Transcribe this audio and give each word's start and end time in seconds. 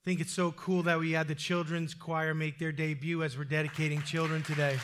I 0.00 0.02
think 0.02 0.20
it's 0.22 0.32
so 0.32 0.52
cool 0.52 0.84
that 0.84 0.98
we 0.98 1.12
had 1.12 1.28
the 1.28 1.34
children's 1.34 1.92
choir 1.92 2.32
make 2.32 2.58
their 2.58 2.72
debut 2.72 3.22
as 3.22 3.36
we're 3.36 3.44
dedicating 3.44 4.00
children 4.00 4.42
today. 4.42 4.78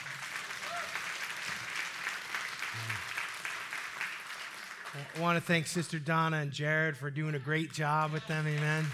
I 5.17 5.21
want 5.21 5.39
to 5.39 5.41
thank 5.43 5.69
Sister 5.69 5.99
Donna 5.99 6.37
and 6.37 6.53
Jared 6.53 6.99
for 6.99 7.11
doing 7.11 7.35
a 7.35 7.39
great 7.39 7.73
job 7.73 8.13
with 8.13 8.27
them. 8.27 8.47
Amen. 8.47 8.85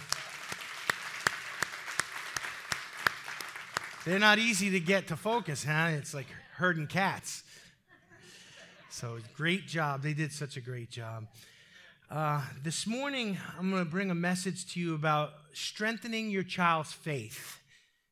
They're 4.05 4.21
not 4.21 4.39
easy 4.39 4.71
to 4.71 4.79
get 4.79 5.09
to 5.09 5.17
focus, 5.17 5.65
huh? 5.65 5.89
It's 5.91 6.15
like 6.15 6.29
herding 6.55 6.87
cats. 6.87 7.43
So, 8.91 9.19
great 9.35 9.67
job. 9.67 10.05
They 10.05 10.15
did 10.15 10.31
such 10.31 10.57
a 10.57 10.61
great 10.61 10.89
job. 10.89 11.27
Uh, 12.09 12.43
this 12.63 12.87
morning, 12.87 13.39
I'm 13.59 13.73
going 13.73 13.85
to 13.85 13.91
bring 13.91 14.13
a 14.13 14.15
message 14.15 14.73
to 14.75 14.81
you 14.81 14.95
about 14.95 15.33
strengthening 15.53 16.31
your 16.31 16.43
child's 16.43 16.93
faith. 16.93 17.61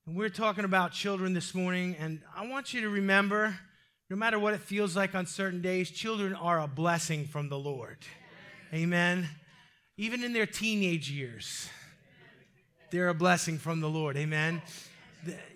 And 0.07 0.17
we're 0.17 0.29
talking 0.29 0.65
about 0.65 0.93
children 0.93 1.33
this 1.33 1.55
morning, 1.55 1.97
and 1.99 2.21
I 2.37 2.47
want 2.47 2.75
you 2.75 2.80
to 2.83 2.89
remember 2.89 3.59
no 4.09 4.16
matter 4.16 4.39
what 4.39 4.55
it 4.55 4.61
feels 4.61 4.97
like 4.97 5.15
on 5.15 5.25
certain 5.27 5.63
days, 5.63 5.91
children 5.91 6.35
are 6.35 6.61
a 6.61 6.66
blessing 6.66 7.27
from 7.27 7.49
the 7.49 7.59
Lord. 7.59 7.99
Amen. 8.75 9.29
Even 9.97 10.25
in 10.25 10.33
their 10.33 10.47
teenage 10.47 11.11
years, 11.11 11.69
they're 12.91 13.09
a 13.09 13.15
blessing 13.15 13.57
from 13.57 13.80
the 13.80 13.88
Lord. 13.88 14.16
Amen. 14.16 14.63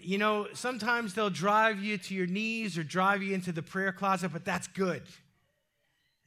You 0.01 0.19
know, 0.19 0.47
sometimes 0.53 1.15
they'll 1.15 1.31
drive 1.31 1.83
you 1.83 1.99
to 1.99 2.15
your 2.15 2.27
knees 2.27 2.79
or 2.79 2.85
drive 2.85 3.23
you 3.23 3.35
into 3.35 3.51
the 3.51 3.63
prayer 3.63 3.93
closet, 3.93 4.31
but 4.33 4.45
that's 4.45 4.69
good. 4.69 5.03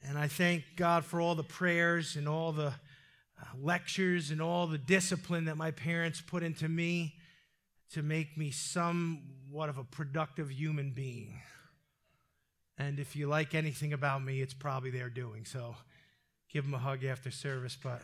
And 0.02 0.18
I 0.18 0.28
thank 0.28 0.64
God 0.76 1.04
for 1.04 1.20
all 1.20 1.34
the 1.34 1.44
prayers 1.44 2.16
and 2.16 2.28
all 2.28 2.52
the 2.52 2.74
lectures 3.60 4.30
and 4.30 4.42
all 4.42 4.66
the 4.66 4.78
discipline 4.78 5.46
that 5.46 5.56
my 5.56 5.70
parents 5.70 6.20
put 6.20 6.42
into 6.42 6.68
me 6.68 7.14
to 7.92 8.02
make 8.02 8.36
me 8.36 8.50
somewhat 8.50 9.68
of 9.68 9.78
a 9.78 9.84
productive 9.84 10.50
human 10.50 10.90
being. 10.90 11.40
And 12.76 12.98
if 12.98 13.16
you 13.16 13.26
like 13.26 13.54
anything 13.54 13.92
about 13.92 14.22
me, 14.22 14.40
it's 14.40 14.54
probably 14.54 14.90
their 14.90 15.08
doing. 15.08 15.44
So 15.44 15.74
give 16.52 16.64
them 16.64 16.74
a 16.74 16.78
hug 16.78 17.04
after 17.04 17.30
service. 17.30 17.76
But 17.82 18.02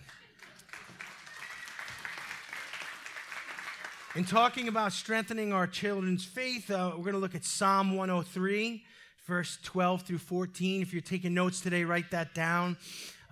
in 4.16 4.24
talking 4.24 4.68
about 4.68 4.92
strengthening 4.92 5.52
our 5.52 5.66
children's 5.66 6.24
faith, 6.24 6.70
uh, 6.70 6.92
we're 6.96 7.04
going 7.04 7.14
to 7.14 7.20
look 7.20 7.34
at 7.34 7.44
Psalm 7.44 7.96
103 7.96 8.84
verse 9.26 9.58
12 9.62 10.02
through 10.02 10.18
14. 10.18 10.82
If 10.82 10.92
you're 10.92 11.02
taking 11.02 11.34
notes 11.34 11.60
today, 11.60 11.84
write 11.84 12.10
that 12.10 12.34
down. 12.34 12.76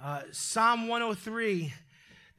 Uh, 0.03 0.23
Psalm 0.33 0.89
103, 0.89 1.73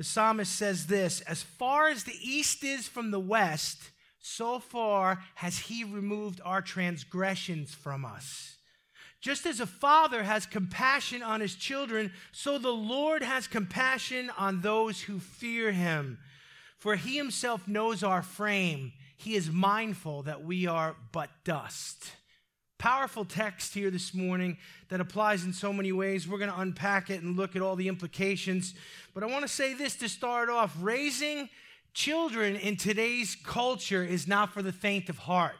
the 0.03 0.09
psalmist 0.09 0.53
says 0.53 0.87
this 0.87 1.21
As 1.21 1.43
far 1.43 1.87
as 1.87 2.03
the 2.03 2.17
east 2.21 2.65
is 2.65 2.89
from 2.89 3.11
the 3.11 3.21
west, 3.21 3.91
so 4.19 4.59
far 4.59 5.23
has 5.35 5.57
he 5.57 5.85
removed 5.85 6.41
our 6.43 6.61
transgressions 6.61 7.73
from 7.73 8.03
us. 8.03 8.57
Just 9.21 9.45
as 9.45 9.61
a 9.61 9.65
father 9.65 10.23
has 10.23 10.45
compassion 10.45 11.23
on 11.23 11.39
his 11.39 11.55
children, 11.55 12.11
so 12.33 12.57
the 12.57 12.67
Lord 12.67 13.23
has 13.23 13.47
compassion 13.47 14.29
on 14.37 14.59
those 14.59 14.99
who 15.03 15.19
fear 15.19 15.71
him. 15.71 16.19
For 16.79 16.97
he 16.97 17.15
himself 17.15 17.65
knows 17.65 18.03
our 18.03 18.21
frame. 18.21 18.91
He 19.15 19.35
is 19.35 19.49
mindful 19.49 20.23
that 20.23 20.43
we 20.43 20.67
are 20.67 20.97
but 21.13 21.29
dust. 21.45 22.11
Powerful 22.77 23.23
text 23.23 23.73
here 23.73 23.89
this 23.89 24.13
morning 24.13 24.57
that 24.89 24.99
applies 24.99 25.45
in 25.45 25.53
so 25.53 25.71
many 25.71 25.91
ways. 25.91 26.27
We're 26.27 26.37
going 26.37 26.51
to 26.51 26.59
unpack 26.59 27.09
it 27.09 27.21
and 27.21 27.37
look 27.37 27.55
at 27.55 27.61
all 27.61 27.75
the 27.75 27.87
implications. 27.87 28.73
But 29.13 29.23
I 29.23 29.27
want 29.27 29.43
to 29.43 29.47
say 29.47 29.73
this 29.73 29.95
to 29.97 30.09
start 30.09 30.49
off 30.49 30.75
raising 30.81 31.49
children 31.93 32.55
in 32.55 32.75
today's 32.75 33.37
culture 33.43 34.03
is 34.03 34.27
not 34.27 34.51
for 34.51 34.61
the 34.61 34.73
faint 34.73 35.09
of 35.09 35.19
heart. 35.19 35.55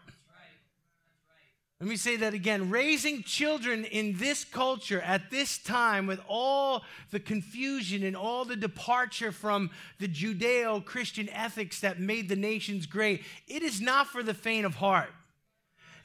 Let 1.79 1.89
me 1.89 1.97
say 1.97 2.15
that 2.15 2.33
again. 2.33 2.69
Raising 2.69 3.23
children 3.23 3.83
in 3.83 4.15
this 4.17 4.45
culture 4.45 5.01
at 5.01 5.29
this 5.31 5.57
time, 5.57 6.07
with 6.07 6.21
all 6.29 6.83
the 7.11 7.19
confusion 7.19 8.03
and 8.03 8.15
all 8.15 8.45
the 8.45 8.55
departure 8.55 9.33
from 9.33 9.69
the 9.99 10.07
Judeo 10.07 10.85
Christian 10.85 11.27
ethics 11.27 11.81
that 11.81 11.99
made 11.99 12.29
the 12.29 12.37
nations 12.37 12.85
great, 12.85 13.23
it 13.49 13.63
is 13.63 13.81
not 13.81 14.07
for 14.07 14.23
the 14.23 14.33
faint 14.33 14.65
of 14.65 14.75
heart. 14.75 15.09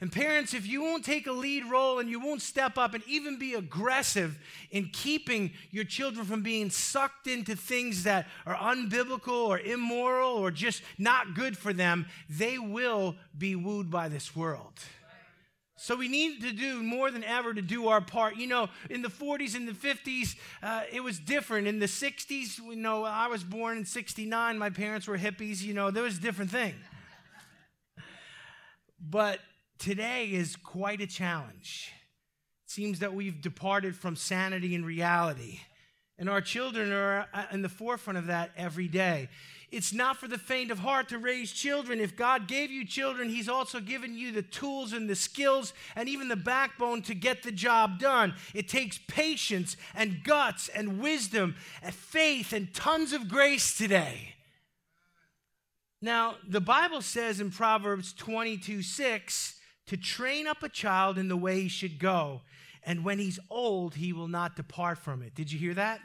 And 0.01 0.11
parents, 0.11 0.53
if 0.53 0.65
you 0.65 0.81
won't 0.81 1.03
take 1.03 1.27
a 1.27 1.31
lead 1.31 1.65
role 1.65 1.99
and 1.99 2.09
you 2.09 2.21
won't 2.21 2.41
step 2.41 2.77
up 2.77 2.93
and 2.93 3.03
even 3.05 3.37
be 3.37 3.55
aggressive 3.55 4.39
in 4.71 4.89
keeping 4.93 5.51
your 5.71 5.83
children 5.83 6.25
from 6.25 6.41
being 6.41 6.69
sucked 6.69 7.27
into 7.27 7.53
things 7.55 8.03
that 8.03 8.27
are 8.45 8.55
unbiblical 8.55 9.47
or 9.47 9.59
immoral 9.59 10.31
or 10.31 10.51
just 10.51 10.81
not 10.97 11.33
good 11.33 11.57
for 11.57 11.73
them, 11.73 12.05
they 12.29 12.57
will 12.57 13.15
be 13.37 13.57
wooed 13.57 13.91
by 13.91 14.07
this 14.07 14.33
world. 14.33 14.73
So 15.81 15.95
we 15.95 16.09
need 16.09 16.41
to 16.41 16.51
do 16.51 16.83
more 16.83 17.09
than 17.09 17.23
ever 17.23 17.53
to 17.53 17.61
do 17.61 17.87
our 17.87 18.01
part. 18.01 18.35
You 18.35 18.47
know, 18.47 18.67
in 18.89 19.01
the 19.01 19.09
40s 19.09 19.55
and 19.55 19.65
the 19.65 19.71
50s, 19.71 20.35
uh, 20.61 20.83
it 20.91 21.01
was 21.01 21.19
different. 21.19 21.67
In 21.67 21.79
the 21.79 21.85
60s, 21.85 22.57
you 22.59 22.75
know, 22.75 23.05
I 23.05 23.27
was 23.27 23.45
born 23.45 23.77
in 23.77 23.85
69. 23.85 24.57
My 24.57 24.69
parents 24.69 25.07
were 25.07 25.17
hippies. 25.17 25.61
You 25.61 25.73
know, 25.73 25.89
there 25.89 26.03
was 26.03 26.17
a 26.17 26.21
different 26.21 26.51
thing. 26.51 26.75
But 28.99 29.39
today 29.79 30.25
is 30.25 30.55
quite 30.55 31.01
a 31.01 31.07
challenge. 31.07 31.91
It 32.65 32.71
seems 32.71 32.99
that 32.99 33.13
we've 33.13 33.41
departed 33.41 33.95
from 33.95 34.15
sanity 34.15 34.75
and 34.75 34.85
reality, 34.85 35.61
and 36.17 36.29
our 36.29 36.41
children 36.41 36.91
are 36.91 37.27
uh, 37.33 37.45
in 37.51 37.61
the 37.61 37.69
forefront 37.69 38.19
of 38.19 38.27
that 38.27 38.51
every 38.57 38.89
day. 38.89 39.29
It's 39.71 39.93
not 39.93 40.17
for 40.17 40.27
the 40.27 40.37
faint 40.37 40.71
of 40.71 40.79
heart 40.79 41.09
to 41.09 41.17
raise 41.17 41.51
children. 41.51 41.99
If 41.99 42.15
God 42.15 42.47
gave 42.47 42.71
you 42.71 42.85
children, 42.85 43.29
He's 43.29 43.47
also 43.47 43.79
given 43.79 44.15
you 44.15 44.31
the 44.31 44.41
tools 44.41 44.93
and 44.93 45.09
the 45.09 45.15
skills 45.15 45.73
and 45.95 46.09
even 46.09 46.27
the 46.27 46.35
backbone 46.35 47.01
to 47.03 47.13
get 47.13 47.43
the 47.43 47.51
job 47.51 47.99
done. 47.99 48.33
It 48.53 48.67
takes 48.67 48.99
patience 49.07 49.77
and 49.95 50.23
guts 50.23 50.69
and 50.69 50.99
wisdom 50.99 51.55
and 51.81 51.93
faith 51.93 52.51
and 52.51 52.73
tons 52.73 53.13
of 53.13 53.29
grace 53.29 53.77
today. 53.77 54.35
Now, 56.01 56.35
the 56.47 56.61
Bible 56.61 57.01
says 57.01 57.39
in 57.39 57.51
Proverbs 57.51 58.13
22 58.13 58.81
6, 58.81 59.58
to 59.89 59.97
train 59.97 60.45
up 60.45 60.61
a 60.61 60.69
child 60.69 61.17
in 61.17 61.29
the 61.29 61.35
way 61.35 61.61
he 61.61 61.67
should 61.67 61.97
go, 61.97 62.41
and 62.83 63.03
when 63.03 63.17
he's 63.17 63.39
old, 63.49 63.95
he 63.95 64.13
will 64.13 64.27
not 64.27 64.55
depart 64.55 64.99
from 64.99 65.23
it. 65.23 65.33
Did 65.33 65.51
you 65.51 65.57
hear 65.57 65.73
that? 65.73 65.99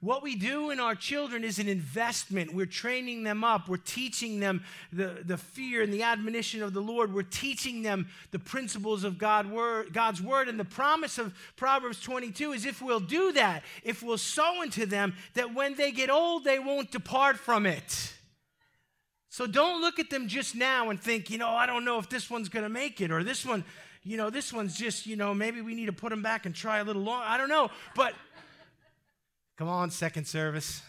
What 0.00 0.22
we 0.22 0.34
do 0.34 0.70
in 0.70 0.80
our 0.80 0.94
children 0.94 1.44
is 1.44 1.58
an 1.58 1.68
investment. 1.68 2.54
We're 2.54 2.64
training 2.64 3.22
them 3.22 3.44
up. 3.44 3.68
We're 3.68 3.76
teaching 3.76 4.40
them 4.40 4.64
the, 4.92 5.22
the 5.24 5.36
fear 5.36 5.82
and 5.82 5.92
the 5.92 6.02
admonition 6.02 6.62
of 6.62 6.72
the 6.72 6.80
Lord. 6.80 7.12
We're 7.14 7.22
teaching 7.22 7.82
them 7.82 8.08
the 8.30 8.38
principles 8.38 9.04
of 9.04 9.18
God 9.18 9.48
word, 9.50 9.92
God's 9.92 10.22
word. 10.22 10.48
And 10.48 10.58
the 10.58 10.64
promise 10.64 11.18
of 11.18 11.34
Proverbs 11.56 12.00
22 12.00 12.52
is 12.52 12.64
if 12.64 12.80
we'll 12.80 12.98
do 12.98 13.32
that, 13.32 13.62
if 13.84 14.02
we'll 14.02 14.18
sow 14.18 14.62
into 14.62 14.86
them, 14.86 15.14
that 15.34 15.54
when 15.54 15.74
they 15.74 15.92
get 15.92 16.08
old, 16.08 16.44
they 16.44 16.58
won't 16.58 16.90
depart 16.90 17.36
from 17.36 17.66
it. 17.66 18.14
So 19.32 19.46
don't 19.46 19.80
look 19.80 19.98
at 19.98 20.10
them 20.10 20.28
just 20.28 20.54
now 20.54 20.90
and 20.90 21.00
think, 21.00 21.30
you 21.30 21.38
know, 21.38 21.48
I 21.48 21.64
don't 21.64 21.86
know 21.86 21.98
if 21.98 22.10
this 22.10 22.28
one's 22.28 22.50
going 22.50 22.64
to 22.64 22.68
make 22.68 23.00
it 23.00 23.10
or 23.10 23.24
this 23.24 23.46
one, 23.46 23.64
you 24.02 24.18
know, 24.18 24.28
this 24.28 24.52
one's 24.52 24.76
just, 24.76 25.06
you 25.06 25.16
know, 25.16 25.32
maybe 25.32 25.62
we 25.62 25.74
need 25.74 25.86
to 25.86 25.92
put 25.94 26.10
them 26.10 26.22
back 26.22 26.44
and 26.44 26.54
try 26.54 26.80
a 26.80 26.84
little 26.84 27.00
longer. 27.00 27.24
I 27.26 27.38
don't 27.38 27.48
know. 27.48 27.70
But 27.96 28.12
come 29.56 29.68
on, 29.68 29.90
second 29.90 30.26
service. 30.26 30.82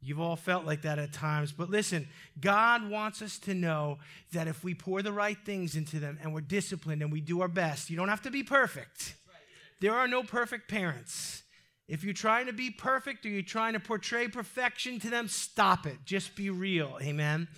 You've 0.00 0.18
all 0.18 0.34
felt 0.34 0.66
like 0.66 0.82
that 0.82 0.98
at 0.98 1.12
times. 1.12 1.52
But 1.52 1.70
listen, 1.70 2.08
God 2.40 2.90
wants 2.90 3.22
us 3.22 3.38
to 3.40 3.54
know 3.54 3.98
that 4.32 4.48
if 4.48 4.64
we 4.64 4.74
pour 4.74 5.00
the 5.00 5.12
right 5.12 5.38
things 5.44 5.76
into 5.76 6.00
them 6.00 6.18
and 6.20 6.34
we're 6.34 6.40
disciplined 6.40 7.00
and 7.00 7.12
we 7.12 7.20
do 7.20 7.42
our 7.42 7.48
best, 7.48 7.90
you 7.90 7.96
don't 7.96 8.08
have 8.08 8.22
to 8.22 8.30
be 8.32 8.42
perfect. 8.42 9.14
There 9.80 9.94
are 9.94 10.08
no 10.08 10.24
perfect 10.24 10.68
parents. 10.68 11.44
If 11.88 12.04
you're 12.04 12.12
trying 12.12 12.46
to 12.46 12.52
be 12.52 12.70
perfect 12.70 13.24
or 13.24 13.30
you're 13.30 13.42
trying 13.42 13.72
to 13.72 13.80
portray 13.80 14.28
perfection 14.28 15.00
to 15.00 15.10
them, 15.10 15.26
stop 15.26 15.86
it. 15.86 15.96
Just 16.04 16.36
be 16.36 16.50
real. 16.50 16.98
Amen. 17.00 17.48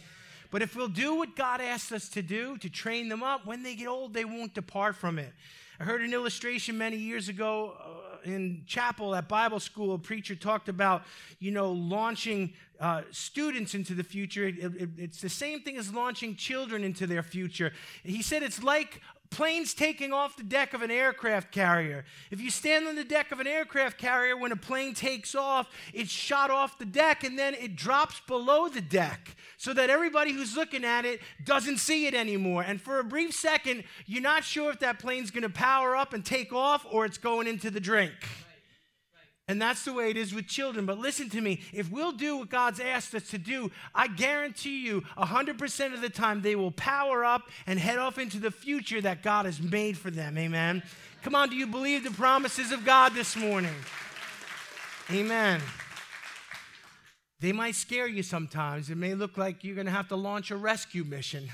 But 0.52 0.62
if 0.62 0.74
we'll 0.74 0.88
do 0.88 1.16
what 1.16 1.36
God 1.36 1.60
asks 1.60 1.92
us 1.92 2.08
to 2.10 2.22
do, 2.22 2.56
to 2.58 2.70
train 2.70 3.08
them 3.08 3.22
up, 3.22 3.46
when 3.46 3.62
they 3.62 3.74
get 3.74 3.88
old, 3.88 4.14
they 4.14 4.24
won't 4.24 4.54
depart 4.54 4.96
from 4.96 5.18
it. 5.18 5.32
I 5.80 5.84
heard 5.84 6.02
an 6.02 6.12
illustration 6.12 6.76
many 6.76 6.96
years 6.96 7.28
ago 7.28 7.74
uh, 7.80 8.30
in 8.30 8.62
chapel 8.66 9.14
at 9.14 9.28
Bible 9.28 9.60
school. 9.60 9.94
A 9.94 9.98
preacher 9.98 10.34
talked 10.34 10.68
about, 10.68 11.04
you 11.38 11.50
know, 11.50 11.72
launching 11.72 12.52
uh, 12.78 13.02
students 13.10 13.74
into 13.74 13.94
the 13.94 14.04
future. 14.04 14.46
It, 14.46 14.58
it, 14.58 14.90
it's 14.96 15.20
the 15.20 15.28
same 15.28 15.60
thing 15.60 15.76
as 15.76 15.92
launching 15.92 16.36
children 16.36 16.84
into 16.84 17.06
their 17.06 17.22
future. 17.22 17.72
He 18.02 18.22
said 18.22 18.42
it's 18.42 18.62
like 18.62 19.00
planes 19.30 19.74
taking 19.74 20.12
off 20.12 20.36
the 20.36 20.42
deck 20.42 20.74
of 20.74 20.82
an 20.82 20.90
aircraft 20.90 21.52
carrier. 21.52 22.04
If 22.30 22.40
you 22.40 22.50
stand 22.50 22.88
on 22.88 22.96
the 22.96 23.04
deck 23.04 23.30
of 23.30 23.38
an 23.38 23.46
aircraft 23.46 23.96
carrier, 23.96 24.36
when 24.36 24.50
a 24.50 24.56
plane 24.56 24.92
takes 24.92 25.34
off, 25.34 25.68
it's 25.94 26.10
shot 26.10 26.50
off 26.50 26.78
the 26.78 26.84
deck 26.84 27.22
and 27.22 27.38
then 27.38 27.54
it 27.54 27.76
drops 27.76 28.20
below 28.26 28.68
the 28.68 28.80
deck 28.80 29.36
so 29.56 29.72
that 29.72 29.88
everybody 29.88 30.32
who's 30.32 30.56
looking 30.56 30.84
at 30.84 31.04
it 31.04 31.20
doesn't 31.44 31.78
see 31.78 32.06
it 32.06 32.14
anymore. 32.14 32.62
And 32.62 32.80
for 32.80 32.98
a 32.98 33.04
brief 33.04 33.32
second, 33.32 33.84
you're 34.06 34.22
not 34.22 34.42
sure 34.42 34.70
if 34.70 34.80
that 34.80 34.98
plane's 34.98 35.30
going 35.30 35.42
to 35.42 35.48
power 35.48 35.94
up 35.94 36.12
and 36.12 36.24
take 36.24 36.52
off 36.52 36.84
or 36.90 37.04
it's 37.04 37.18
going 37.18 37.46
into 37.46 37.70
the 37.70 37.80
drink. 37.80 38.14
And 39.50 39.60
that's 39.60 39.84
the 39.84 39.92
way 39.92 40.10
it 40.10 40.16
is 40.16 40.32
with 40.32 40.46
children. 40.46 40.86
But 40.86 41.00
listen 41.00 41.28
to 41.30 41.40
me 41.40 41.60
if 41.72 41.90
we'll 41.90 42.12
do 42.12 42.36
what 42.36 42.50
God's 42.50 42.78
asked 42.78 43.16
us 43.16 43.30
to 43.30 43.38
do, 43.38 43.72
I 43.92 44.06
guarantee 44.06 44.86
you 44.86 45.00
100% 45.18 45.92
of 45.92 46.00
the 46.00 46.08
time 46.08 46.40
they 46.40 46.54
will 46.54 46.70
power 46.70 47.24
up 47.24 47.50
and 47.66 47.76
head 47.76 47.98
off 47.98 48.16
into 48.16 48.38
the 48.38 48.52
future 48.52 49.00
that 49.00 49.24
God 49.24 49.46
has 49.46 49.60
made 49.60 49.98
for 49.98 50.08
them. 50.08 50.38
Amen. 50.38 50.84
Come 51.24 51.34
on, 51.34 51.50
do 51.50 51.56
you 51.56 51.66
believe 51.66 52.04
the 52.04 52.12
promises 52.12 52.70
of 52.70 52.84
God 52.84 53.12
this 53.12 53.34
morning? 53.34 53.74
Amen. 55.10 55.60
They 57.40 57.50
might 57.50 57.74
scare 57.74 58.06
you 58.06 58.22
sometimes. 58.22 58.88
It 58.88 58.98
may 58.98 59.16
look 59.16 59.36
like 59.36 59.64
you're 59.64 59.74
going 59.74 59.86
to 59.86 59.92
have 59.92 60.06
to 60.10 60.16
launch 60.16 60.52
a 60.52 60.56
rescue 60.56 61.02
mission. 61.02 61.48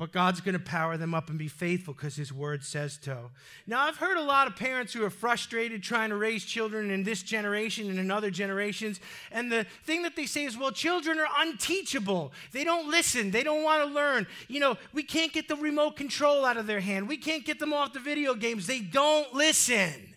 But 0.00 0.12
God's 0.12 0.40
going 0.40 0.54
to 0.54 0.58
power 0.58 0.96
them 0.96 1.14
up 1.14 1.28
and 1.28 1.38
be 1.38 1.46
faithful 1.46 1.92
because 1.92 2.16
His 2.16 2.32
word 2.32 2.64
says 2.64 2.98
so. 3.02 3.32
Now, 3.66 3.82
I've 3.82 3.98
heard 3.98 4.16
a 4.16 4.22
lot 4.22 4.46
of 4.46 4.56
parents 4.56 4.94
who 4.94 5.04
are 5.04 5.10
frustrated 5.10 5.82
trying 5.82 6.08
to 6.08 6.16
raise 6.16 6.42
children 6.42 6.90
in 6.90 7.02
this 7.02 7.22
generation 7.22 7.90
and 7.90 7.98
in 7.98 8.10
other 8.10 8.30
generations. 8.30 8.98
And 9.30 9.52
the 9.52 9.66
thing 9.84 10.00
that 10.04 10.16
they 10.16 10.24
say 10.24 10.44
is, 10.44 10.56
well, 10.56 10.72
children 10.72 11.18
are 11.18 11.28
unteachable. 11.40 12.32
They 12.52 12.64
don't 12.64 12.90
listen. 12.90 13.30
They 13.30 13.42
don't 13.42 13.62
want 13.62 13.86
to 13.86 13.94
learn. 13.94 14.26
You 14.48 14.60
know, 14.60 14.78
we 14.94 15.02
can't 15.02 15.34
get 15.34 15.48
the 15.48 15.56
remote 15.56 15.96
control 15.96 16.46
out 16.46 16.56
of 16.56 16.66
their 16.66 16.80
hand. 16.80 17.06
We 17.06 17.18
can't 17.18 17.44
get 17.44 17.58
them 17.58 17.74
off 17.74 17.92
the 17.92 18.00
video 18.00 18.34
games. 18.34 18.66
They 18.66 18.80
don't 18.80 19.34
listen. 19.34 20.14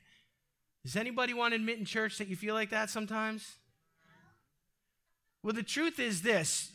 Does 0.86 0.95
anybody 0.95 1.33
want 1.33 1.51
to 1.51 1.56
admit 1.57 1.79
in 1.79 1.83
church 1.83 2.19
that 2.19 2.29
you 2.29 2.38
feel 2.38 2.53
like 2.53 2.69
that 2.69 2.89
sometimes? 2.89 3.57
Well, 5.44 5.51
the 5.51 5.62
truth 5.62 6.00
is 6.00 6.21
this 6.21 6.71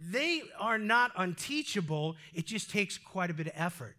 they 0.00 0.42
are 0.58 0.78
not 0.78 1.12
unteachable, 1.16 2.16
it 2.32 2.46
just 2.46 2.70
takes 2.70 2.98
quite 2.98 3.30
a 3.30 3.34
bit 3.34 3.46
of 3.46 3.52
effort. 3.56 3.96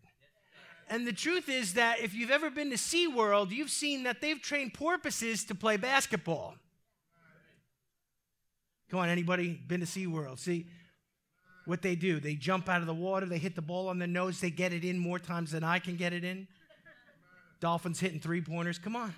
And 0.90 1.08
the 1.08 1.14
truth 1.14 1.50
is 1.50 1.74
that 1.74 2.00
if 2.00 2.14
you've 2.14 2.32
ever 2.32 2.52
been 2.52 2.70
to 2.70 2.76
SeaWorld, 2.76 3.52
you've 3.52 3.72
seen 3.72 4.04
that 4.04 4.22
they've 4.22 4.40
trained 4.40 4.74
porpoises 4.74 5.44
to 5.46 5.56
play 5.56 5.78
basketball. 5.78 6.56
Come 8.92 9.00
on, 9.00 9.10
anybody 9.10 9.60
been 9.68 9.80
to 9.80 9.88
SeaWorld? 9.88 10.38
See 10.38 10.68
what 11.66 11.82
they 11.82 11.96
do. 11.96 12.20
They 12.20 12.36
jump 12.36 12.70
out 12.70 12.82
of 12.82 12.88
the 12.88 12.94
water, 12.94 13.26
they 13.26 13.40
hit 13.40 13.56
the 13.56 13.62
ball 13.62 13.90
on 13.90 13.98
their 13.98 14.08
nose, 14.08 14.40
they 14.40 14.52
get 14.52 14.74
it 14.74 14.84
in 14.84 15.00
more 15.00 15.18
times 15.18 15.52
than 15.52 15.64
I 15.64 15.80
can 15.80 15.96
get 15.96 16.14
it 16.14 16.24
in. 16.24 16.48
Dolphins 17.60 18.00
hitting 18.00 18.20
three 18.20 18.42
pointers. 18.42 18.78
Come 18.78 18.96
on. 18.96 19.14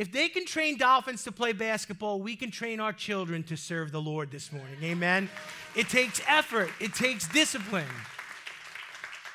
If 0.00 0.10
they 0.10 0.30
can 0.30 0.46
train 0.46 0.78
dolphins 0.78 1.24
to 1.24 1.32
play 1.32 1.52
basketball, 1.52 2.22
we 2.22 2.34
can 2.34 2.50
train 2.50 2.80
our 2.80 2.94
children 2.94 3.42
to 3.42 3.56
serve 3.58 3.92
the 3.92 4.00
Lord 4.00 4.30
this 4.30 4.50
morning. 4.50 4.78
Amen. 4.82 5.28
It 5.76 5.90
takes 5.90 6.22
effort, 6.26 6.70
it 6.80 6.94
takes 6.94 7.28
discipline. 7.28 7.84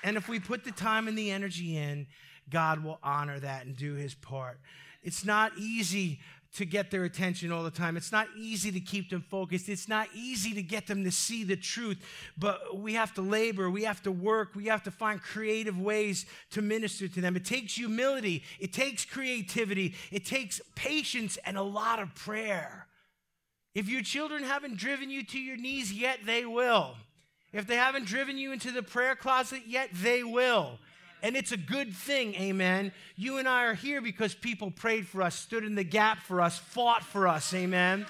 And 0.04 0.18
if 0.18 0.28
we 0.28 0.40
put 0.40 0.64
the 0.64 0.72
time 0.72 1.08
and 1.08 1.16
the 1.16 1.30
energy 1.30 1.78
in, 1.78 2.08
God 2.50 2.84
will 2.84 2.98
honor 3.04 3.40
that 3.40 3.68
and 3.68 3.78
do 3.78 3.94
his 3.94 4.16
part. 4.16 4.58
It's 5.04 5.24
not 5.24 5.56
easy 5.56 6.20
to 6.56 6.66
get 6.66 6.90
their 6.90 7.04
attention 7.04 7.52
all 7.52 7.64
the 7.64 7.72
time. 7.72 7.98
It's 7.98 8.12
not 8.12 8.28
easy 8.38 8.72
to 8.72 8.80
keep 8.80 9.10
them 9.10 9.22
focused. 9.22 9.68
It's 9.68 9.90
not 9.90 10.08
easy 10.16 10.54
to 10.54 10.62
get 10.62 10.88
them 10.88 11.04
to 11.04 11.12
see 11.12 11.44
the 11.44 11.58
truth, 11.58 11.98
but 12.38 12.78
we 12.78 12.94
have 12.94 13.14
to 13.16 13.22
labor, 13.22 13.70
we 13.70 13.84
have 13.84 14.02
to 14.04 14.12
work, 14.12 14.56
we 14.56 14.66
have 14.66 14.84
to 14.84 14.92
find 14.92 15.22
creative 15.22 15.80
ways 15.80 16.26
to 16.52 16.62
minister 16.62 17.08
to 17.08 17.22
them. 17.22 17.36
It 17.36 17.46
takes 17.46 17.76
humility, 17.76 18.44
it 18.60 18.72
takes 18.72 19.04
creativity, 19.04 19.96
it 20.12 20.26
takes 20.26 20.62
patience 20.76 21.38
and 21.46 21.58
a 21.58 21.62
lot 21.62 22.00
of 22.00 22.16
prayer. 22.16 22.88
If 23.74 23.90
your 23.90 24.02
children 24.02 24.44
haven't 24.44 24.78
driven 24.78 25.10
you 25.10 25.24
to 25.26 25.40
your 25.40 25.58
knees 25.58 25.92
yet, 25.92 26.20
they 26.26 26.46
will. 26.46 26.96
If 27.52 27.68
they 27.68 27.76
haven't 27.76 28.06
driven 28.06 28.38
you 28.38 28.54
into 28.54 28.72
the 28.72 28.84
prayer 28.84 29.16
closet 29.16 29.64
yet, 29.68 29.90
they 29.94 30.24
will. 30.24 30.80
And 31.24 31.36
it's 31.36 31.52
a 31.52 31.58
good 31.58 31.94
thing, 31.94 32.36
amen. 32.36 32.92
You 33.16 33.38
and 33.38 33.48
I 33.48 33.66
are 33.66 33.74
here 33.74 34.02
because 34.02 34.36
people 34.36 34.72
prayed 34.72 35.08
for 35.08 35.22
us, 35.22 35.36
stood 35.36 35.64
in 35.64 35.76
the 35.76 35.84
gap 35.84 36.20
for 36.20 36.42
us, 36.42 36.58
fought 36.58 37.04
for 37.04 37.28
us, 37.28 37.54
amen. 37.54 38.06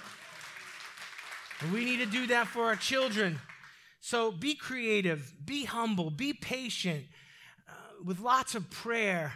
And 1.62 1.72
we 1.72 1.86
need 1.86 2.00
to 2.00 2.06
do 2.06 2.28
that 2.28 2.48
for 2.48 2.64
our 2.66 2.76
children. 2.76 3.40
So 4.02 4.32
be 4.32 4.54
creative, 4.54 5.34
be 5.46 5.66
humble, 5.66 6.10
be 6.10 6.34
patient. 6.34 7.06
Uh, 7.68 7.72
with 8.04 8.20
lots 8.20 8.54
of 8.54 8.70
prayer, 8.70 9.34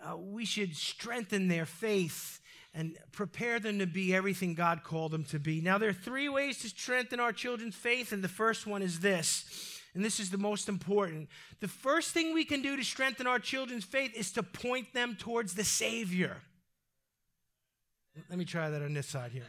uh, 0.00 0.16
we 0.16 0.44
should 0.44 0.76
strengthen 0.76 1.48
their 1.48 1.66
faith 1.66 2.40
and 2.74 2.96
prepare 3.12 3.60
them 3.60 3.78
to 3.78 3.86
be 3.86 4.14
everything 4.14 4.54
God 4.54 4.82
called 4.82 5.12
them 5.12 5.24
to 5.24 5.38
be. 5.38 5.60
Now, 5.60 5.78
there 5.78 5.90
are 5.90 5.94
three 5.94 6.28
ways 6.28 6.58
to 6.62 6.68
strengthen 6.68 7.20
our 7.20 7.32
children's 7.32 7.74
faith, 7.74 8.12
and 8.12 8.24
the 8.24 8.28
first 8.28 8.66
one 8.66 8.82
is 8.82 9.00
this 9.00 9.80
and 9.94 10.04
this 10.04 10.18
is 10.18 10.30
the 10.30 10.38
most 10.38 10.68
important. 10.68 11.28
The 11.60 11.68
first 11.68 12.12
thing 12.12 12.32
we 12.32 12.44
can 12.44 12.62
do 12.62 12.76
to 12.76 12.84
strengthen 12.84 13.26
our 13.26 13.38
children's 13.38 13.84
faith 13.84 14.14
is 14.14 14.32
to 14.32 14.42
point 14.42 14.94
them 14.94 15.16
towards 15.16 15.54
the 15.54 15.64
Savior. 15.64 16.38
Let 18.28 18.38
me 18.38 18.44
try 18.44 18.70
that 18.70 18.82
on 18.82 18.94
this 18.94 19.06
side 19.06 19.32
here. 19.32 19.46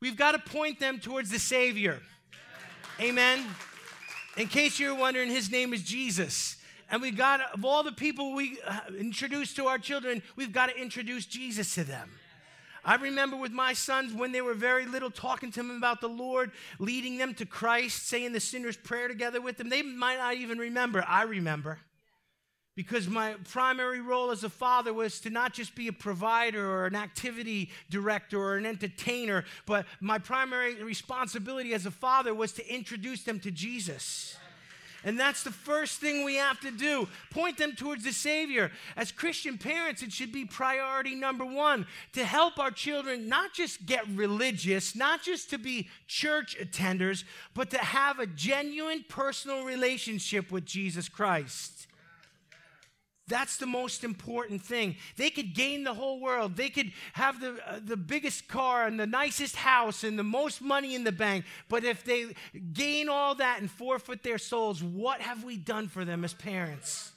We've 0.00 0.16
got 0.16 0.32
to 0.32 0.38
point 0.38 0.78
them 0.78 1.00
towards 1.00 1.30
the 1.30 1.38
Savior. 1.38 2.00
Amen. 3.00 3.44
In 4.36 4.46
case 4.46 4.78
you're 4.78 4.94
wondering, 4.94 5.28
his 5.28 5.50
name 5.50 5.72
is 5.72 5.82
Jesus. 5.82 6.56
And 6.90 7.02
we 7.02 7.10
got, 7.10 7.40
of 7.52 7.64
all 7.64 7.82
the 7.82 7.92
people 7.92 8.34
we 8.34 8.58
uh, 8.66 8.80
introduce 8.98 9.52
to 9.54 9.66
our 9.66 9.78
children, 9.78 10.22
we've 10.36 10.52
got 10.52 10.66
to 10.66 10.80
introduce 10.80 11.26
Jesus 11.26 11.74
to 11.74 11.84
them. 11.84 12.10
I 12.84 12.96
remember 12.96 13.36
with 13.36 13.52
my 13.52 13.72
sons 13.72 14.12
when 14.12 14.32
they 14.32 14.40
were 14.40 14.54
very 14.54 14.86
little 14.86 15.10
talking 15.10 15.50
to 15.52 15.60
them 15.60 15.76
about 15.76 16.00
the 16.00 16.08
Lord, 16.08 16.52
leading 16.78 17.18
them 17.18 17.34
to 17.34 17.46
Christ, 17.46 18.06
saying 18.06 18.32
the 18.32 18.40
sinner's 18.40 18.76
prayer 18.76 19.08
together 19.08 19.40
with 19.40 19.56
them. 19.56 19.68
They 19.68 19.82
might 19.82 20.18
not 20.18 20.34
even 20.34 20.58
remember. 20.58 21.04
I 21.06 21.22
remember. 21.22 21.78
Because 22.76 23.08
my 23.08 23.34
primary 23.50 24.00
role 24.00 24.30
as 24.30 24.44
a 24.44 24.48
father 24.48 24.94
was 24.94 25.18
to 25.22 25.30
not 25.30 25.52
just 25.52 25.74
be 25.74 25.88
a 25.88 25.92
provider 25.92 26.64
or 26.70 26.86
an 26.86 26.94
activity 26.94 27.70
director 27.90 28.38
or 28.38 28.56
an 28.56 28.64
entertainer, 28.64 29.44
but 29.66 29.84
my 30.00 30.18
primary 30.18 30.80
responsibility 30.80 31.74
as 31.74 31.86
a 31.86 31.90
father 31.90 32.32
was 32.32 32.52
to 32.52 32.72
introduce 32.72 33.24
them 33.24 33.40
to 33.40 33.50
Jesus. 33.50 34.36
And 35.08 35.18
that's 35.18 35.42
the 35.42 35.50
first 35.50 36.00
thing 36.00 36.22
we 36.22 36.34
have 36.34 36.60
to 36.60 36.70
do 36.70 37.08
point 37.30 37.56
them 37.56 37.74
towards 37.74 38.04
the 38.04 38.12
Savior. 38.12 38.70
As 38.94 39.10
Christian 39.10 39.56
parents, 39.56 40.02
it 40.02 40.12
should 40.12 40.32
be 40.32 40.44
priority 40.44 41.14
number 41.14 41.46
one 41.46 41.86
to 42.12 42.26
help 42.26 42.58
our 42.58 42.70
children 42.70 43.26
not 43.26 43.54
just 43.54 43.86
get 43.86 44.06
religious, 44.08 44.94
not 44.94 45.22
just 45.22 45.48
to 45.48 45.58
be 45.58 45.88
church 46.08 46.58
attenders, 46.60 47.24
but 47.54 47.70
to 47.70 47.78
have 47.78 48.18
a 48.18 48.26
genuine 48.26 49.02
personal 49.08 49.64
relationship 49.64 50.52
with 50.52 50.66
Jesus 50.66 51.08
Christ. 51.08 51.77
That's 53.28 53.58
the 53.58 53.66
most 53.66 54.04
important 54.04 54.62
thing. 54.62 54.96
They 55.16 55.30
could 55.30 55.54
gain 55.54 55.84
the 55.84 55.94
whole 55.94 56.20
world. 56.20 56.56
They 56.56 56.70
could 56.70 56.92
have 57.12 57.40
the, 57.40 57.58
uh, 57.66 57.80
the 57.84 57.96
biggest 57.96 58.48
car 58.48 58.86
and 58.86 58.98
the 58.98 59.06
nicest 59.06 59.56
house 59.56 60.02
and 60.02 60.18
the 60.18 60.24
most 60.24 60.62
money 60.62 60.94
in 60.94 61.04
the 61.04 61.12
bank. 61.12 61.44
But 61.68 61.84
if 61.84 62.04
they 62.04 62.34
gain 62.72 63.08
all 63.08 63.34
that 63.36 63.60
and 63.60 63.70
forfeit 63.70 64.22
their 64.22 64.38
souls, 64.38 64.82
what 64.82 65.20
have 65.20 65.44
we 65.44 65.56
done 65.56 65.88
for 65.88 66.04
them 66.04 66.24
as 66.24 66.34
parents? 66.34 67.12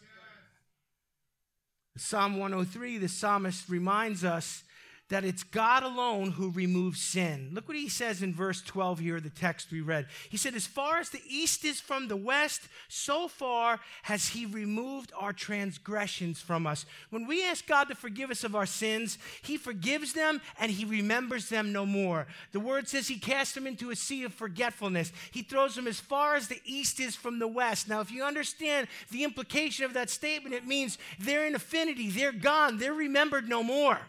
Psalm 1.98 2.38
103, 2.38 2.98
the 2.98 3.08
psalmist 3.08 3.70
reminds 3.70 4.24
us 4.24 4.64
that 5.12 5.26
it's 5.26 5.44
God 5.44 5.84
alone 5.84 6.32
who 6.32 6.52
removes 6.52 7.02
sin. 7.02 7.50
Look 7.52 7.68
what 7.68 7.76
he 7.76 7.90
says 7.90 8.24
in 8.24 8.34
verse 8.34 8.62
12 8.62 9.00
here, 9.00 9.20
the 9.20 9.30
text 9.30 9.70
we 9.70 9.82
read. 9.82 10.08
He 10.30 10.38
said, 10.38 10.56
As 10.56 10.66
far 10.66 11.00
as 11.00 11.10
the 11.10 11.22
east 11.28 11.66
is 11.66 11.82
from 11.82 12.08
the 12.08 12.16
west, 12.16 12.62
so 12.88 13.28
far 13.28 13.82
has 14.04 14.30
he 14.30 14.46
removed 14.46 15.12
our 15.20 15.34
transgressions 15.34 16.40
from 16.40 16.66
us. 16.66 16.86
When 17.10 17.28
we 17.28 17.46
ask 17.46 17.68
God 17.68 17.90
to 17.90 17.96
forgive 17.96 18.32
us 18.32 18.46
of 18.46 18.56
our 18.56 18.66
sins, 18.66 19.18
he 19.42 19.58
forgives 19.58 20.14
them 20.14 20.40
and 20.58 20.72
he 20.72 20.86
remembers 20.86 21.50
them 21.50 21.74
no 21.74 21.86
more. 21.86 22.26
The 22.54 22.62
word 22.62 22.88
says 22.88 23.10
he 23.10 23.20
casts 23.20 23.54
them 23.54 23.68
into 23.68 23.92
a 23.92 23.98
sea 23.98 24.24
of 24.24 24.34
forgetfulness. 24.34 25.12
He 25.32 25.44
throws 25.44 25.76
them 25.76 25.88
as 25.88 26.00
far 26.00 26.36
as 26.36 26.48
the 26.48 26.62
east 26.64 27.02
is 27.02 27.18
from 27.18 27.38
the 27.38 27.50
west. 27.50 27.90
Now, 27.90 28.00
if 28.00 28.14
you 28.14 28.24
understand 28.24 28.88
the 29.12 29.26
implication 29.26 29.84
of 29.84 29.94
that 29.94 30.10
statement, 30.10 30.56
it 30.56 30.66
means 30.66 30.98
they're 31.20 31.46
in 31.46 31.56
affinity, 31.56 32.10
they're 32.10 32.32
gone, 32.32 32.78
they're 32.78 32.94
remembered 32.94 33.50
no 33.50 33.62
more. 33.62 34.00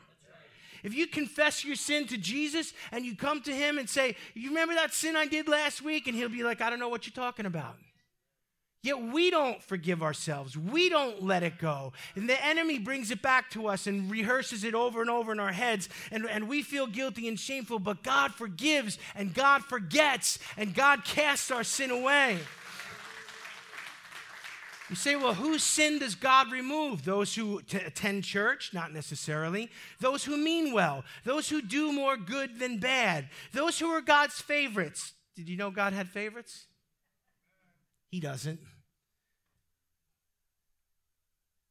If 0.82 0.94
you 0.94 1.06
confess 1.06 1.64
your 1.64 1.76
sin 1.76 2.06
to 2.08 2.16
Jesus 2.16 2.72
and 2.90 3.04
you 3.04 3.14
come 3.14 3.40
to 3.42 3.52
him 3.54 3.78
and 3.78 3.88
say, 3.88 4.16
You 4.34 4.48
remember 4.48 4.74
that 4.74 4.92
sin 4.92 5.16
I 5.16 5.26
did 5.26 5.48
last 5.48 5.82
week? 5.82 6.08
And 6.08 6.16
he'll 6.16 6.28
be 6.28 6.42
like, 6.42 6.60
I 6.60 6.70
don't 6.70 6.80
know 6.80 6.88
what 6.88 7.06
you're 7.06 7.14
talking 7.14 7.46
about. 7.46 7.76
Yet 8.82 9.00
we 9.00 9.30
don't 9.30 9.62
forgive 9.62 10.02
ourselves. 10.02 10.56
We 10.56 10.88
don't 10.88 11.22
let 11.22 11.44
it 11.44 11.58
go. 11.58 11.92
And 12.16 12.28
the 12.28 12.44
enemy 12.44 12.80
brings 12.80 13.12
it 13.12 13.22
back 13.22 13.48
to 13.50 13.68
us 13.68 13.86
and 13.86 14.10
rehearses 14.10 14.64
it 14.64 14.74
over 14.74 15.00
and 15.00 15.08
over 15.08 15.30
in 15.30 15.38
our 15.38 15.52
heads. 15.52 15.88
And, 16.10 16.28
and 16.28 16.48
we 16.48 16.62
feel 16.62 16.88
guilty 16.88 17.28
and 17.28 17.38
shameful. 17.38 17.78
But 17.78 18.02
God 18.02 18.34
forgives 18.34 18.98
and 19.14 19.32
God 19.32 19.62
forgets 19.62 20.40
and 20.56 20.74
God 20.74 21.04
casts 21.04 21.52
our 21.52 21.62
sin 21.62 21.92
away. 21.92 22.38
You 24.92 24.96
say, 24.96 25.16
well, 25.16 25.34
whose 25.34 25.62
sin 25.62 25.98
does 25.98 26.14
God 26.14 26.52
remove? 26.52 27.04
Those 27.04 27.34
who 27.34 27.62
t- 27.62 27.78
attend 27.78 28.24
church? 28.24 28.72
Not 28.72 28.92
necessarily. 28.92 29.70
Those 30.00 30.22
who 30.22 30.36
mean 30.36 30.72
well. 30.72 31.04
Those 31.24 31.48
who 31.48 31.62
do 31.62 31.92
more 31.92 32.16
good 32.16 32.58
than 32.58 32.78
bad. 32.78 33.28
Those 33.52 33.78
who 33.78 33.88
are 33.88 34.02
God's 34.02 34.40
favorites. 34.40 35.14
Did 35.34 35.48
you 35.48 35.56
know 35.56 35.70
God 35.70 35.94
had 35.94 36.08
favorites? 36.08 36.66
He 38.10 38.20
doesn't. 38.20 38.60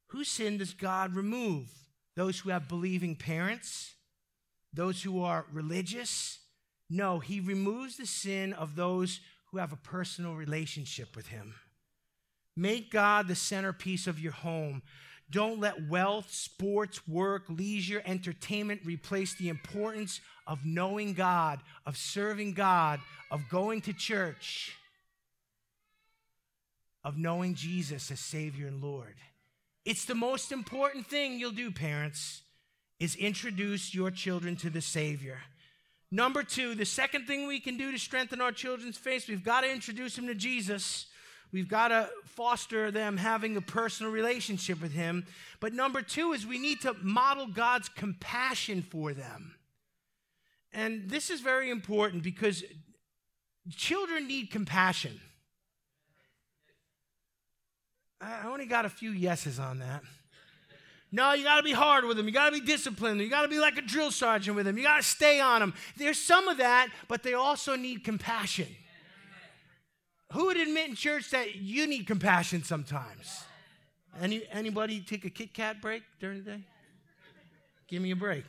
Whose 0.08 0.28
sin 0.28 0.58
does 0.58 0.74
God 0.74 1.16
remove? 1.16 1.70
those 2.16 2.40
who 2.40 2.50
have 2.50 2.68
believing 2.68 3.16
parents, 3.16 3.94
those 4.74 5.02
who 5.02 5.24
are 5.24 5.46
religious. 5.52 6.40
No, 6.90 7.20
he 7.20 7.40
removes 7.40 7.98
the 7.98 8.06
sin 8.06 8.54
of 8.54 8.76
those 8.76 9.22
who 9.48 9.58
have 9.58 9.74
a 9.74 9.78
personal 9.78 10.36
relationship 10.36 11.16
with 11.16 11.28
him. 11.28 11.56
Make 12.56 12.92
God 12.92 13.28
the 13.28 13.36
centerpiece 13.36 14.08
of 14.08 14.20
your 14.20 14.34
home. 14.34 14.82
Don't 15.30 15.62
let 15.62 15.88
wealth, 15.88 16.34
sports, 16.34 17.08
work, 17.08 17.44
leisure, 17.48 18.02
entertainment 18.06 18.82
replace 18.84 19.34
the 19.34 19.48
importance 19.48 20.20
of 20.46 20.66
knowing 20.66 21.14
God, 21.14 21.62
of 21.86 21.96
serving 21.96 22.54
God, 22.54 23.00
of 23.32 23.48
going 23.50 23.80
to 23.82 23.94
church, 23.94 24.76
of 27.04 27.18
knowing 27.18 27.56
Jesus 27.56 28.12
as 28.12 28.20
Savior 28.20 28.68
and 28.68 28.84
Lord. 28.84 29.16
It's 29.86 30.06
the 30.06 30.16
most 30.16 30.52
important 30.52 31.08
thing 31.08 31.40
you'll 31.40 31.52
do, 31.52 31.72
parents, 31.72 32.42
is 33.00 33.16
introduce 33.16 33.96
your 33.96 34.12
children 34.12 34.58
to 34.58 34.70
the 34.70 34.82
Savior. 34.82 35.40
Number 36.12 36.44
two, 36.44 36.76
the 36.76 36.86
second 36.86 37.26
thing 37.26 37.48
we 37.48 37.62
can 37.62 37.78
do 37.78 37.92
to 37.94 37.98
strengthen 37.98 38.42
our 38.42 38.52
children's 38.52 38.98
faith, 38.98 39.30
we've 39.30 39.46
got 39.46 39.62
to 39.62 39.72
introduce 39.72 40.18
them 40.18 40.28
to 40.28 40.36
Jesus. 40.36 41.08
We've 41.52 41.68
got 41.68 41.90
to 41.90 42.10
foster 42.26 42.92
them 42.92 43.18
having 43.18 43.58
a 43.58 43.62
personal 43.62 44.12
relationship 44.12 44.82
with 44.82 44.94
Him. 44.94 45.26
But 45.60 45.74
number 45.74 46.02
two 46.02 46.34
is 46.34 46.46
we 46.46 46.60
need 46.60 46.82
to 46.82 46.96
model 47.02 47.48
God's 47.48 47.90
compassion 47.90 48.82
for 48.82 49.14
them. 49.14 49.56
And 50.74 51.10
this 51.10 51.30
is 51.30 51.42
very 51.42 51.70
important 51.70 52.24
because 52.24 52.64
children 53.70 54.28
need 54.28 54.50
compassion. 54.52 55.20
I 58.22 58.48
only 58.48 58.66
got 58.66 58.86
a 58.86 58.90
few 58.90 59.12
yeses 59.12 59.60
on 59.60 59.80
that. 59.80 60.04
No, 61.12 61.34
you 61.34 61.44
got 61.44 61.58
to 61.58 61.64
be 61.64 61.74
hard 61.74 62.06
with 62.06 62.16
them. 62.16 62.26
You 62.26 62.32
got 62.32 62.54
to 62.54 62.60
be 62.60 62.66
disciplined. 62.66 63.20
You 63.20 63.30
got 63.30 63.42
to 63.42 63.50
be 63.50 63.60
like 63.60 63.78
a 63.78 63.82
drill 63.82 64.12
sergeant 64.12 64.56
with 64.56 64.66
them. 64.66 64.78
You 64.78 64.84
got 64.84 64.98
to 64.98 65.04
stay 65.04 65.42
on 65.42 65.60
them. 65.60 65.74
There's 65.98 66.18
some 66.18 66.48
of 66.48 66.58
that, 66.58 66.88
but 67.10 67.24
they 67.24 67.34
also 67.34 67.76
need 67.76 68.06
compassion. 68.06 68.68
Who 70.32 70.46
would 70.46 70.58
admit 70.58 70.90
in 70.90 70.96
church 70.96 71.30
that 71.32 71.56
you 71.56 71.88
need 71.88 72.08
compassion 72.08 72.64
sometimes? 72.64 73.44
Any, 74.20 74.44
anybody 74.52 75.02
take 75.02 75.26
a 75.26 75.30
Kit 75.30 75.54
Kat 75.54 75.82
break 75.82 76.04
during 76.20 76.44
the 76.44 76.52
day? 76.52 76.64
Give 77.88 78.02
me 78.02 78.12
a 78.12 78.16
break 78.16 78.46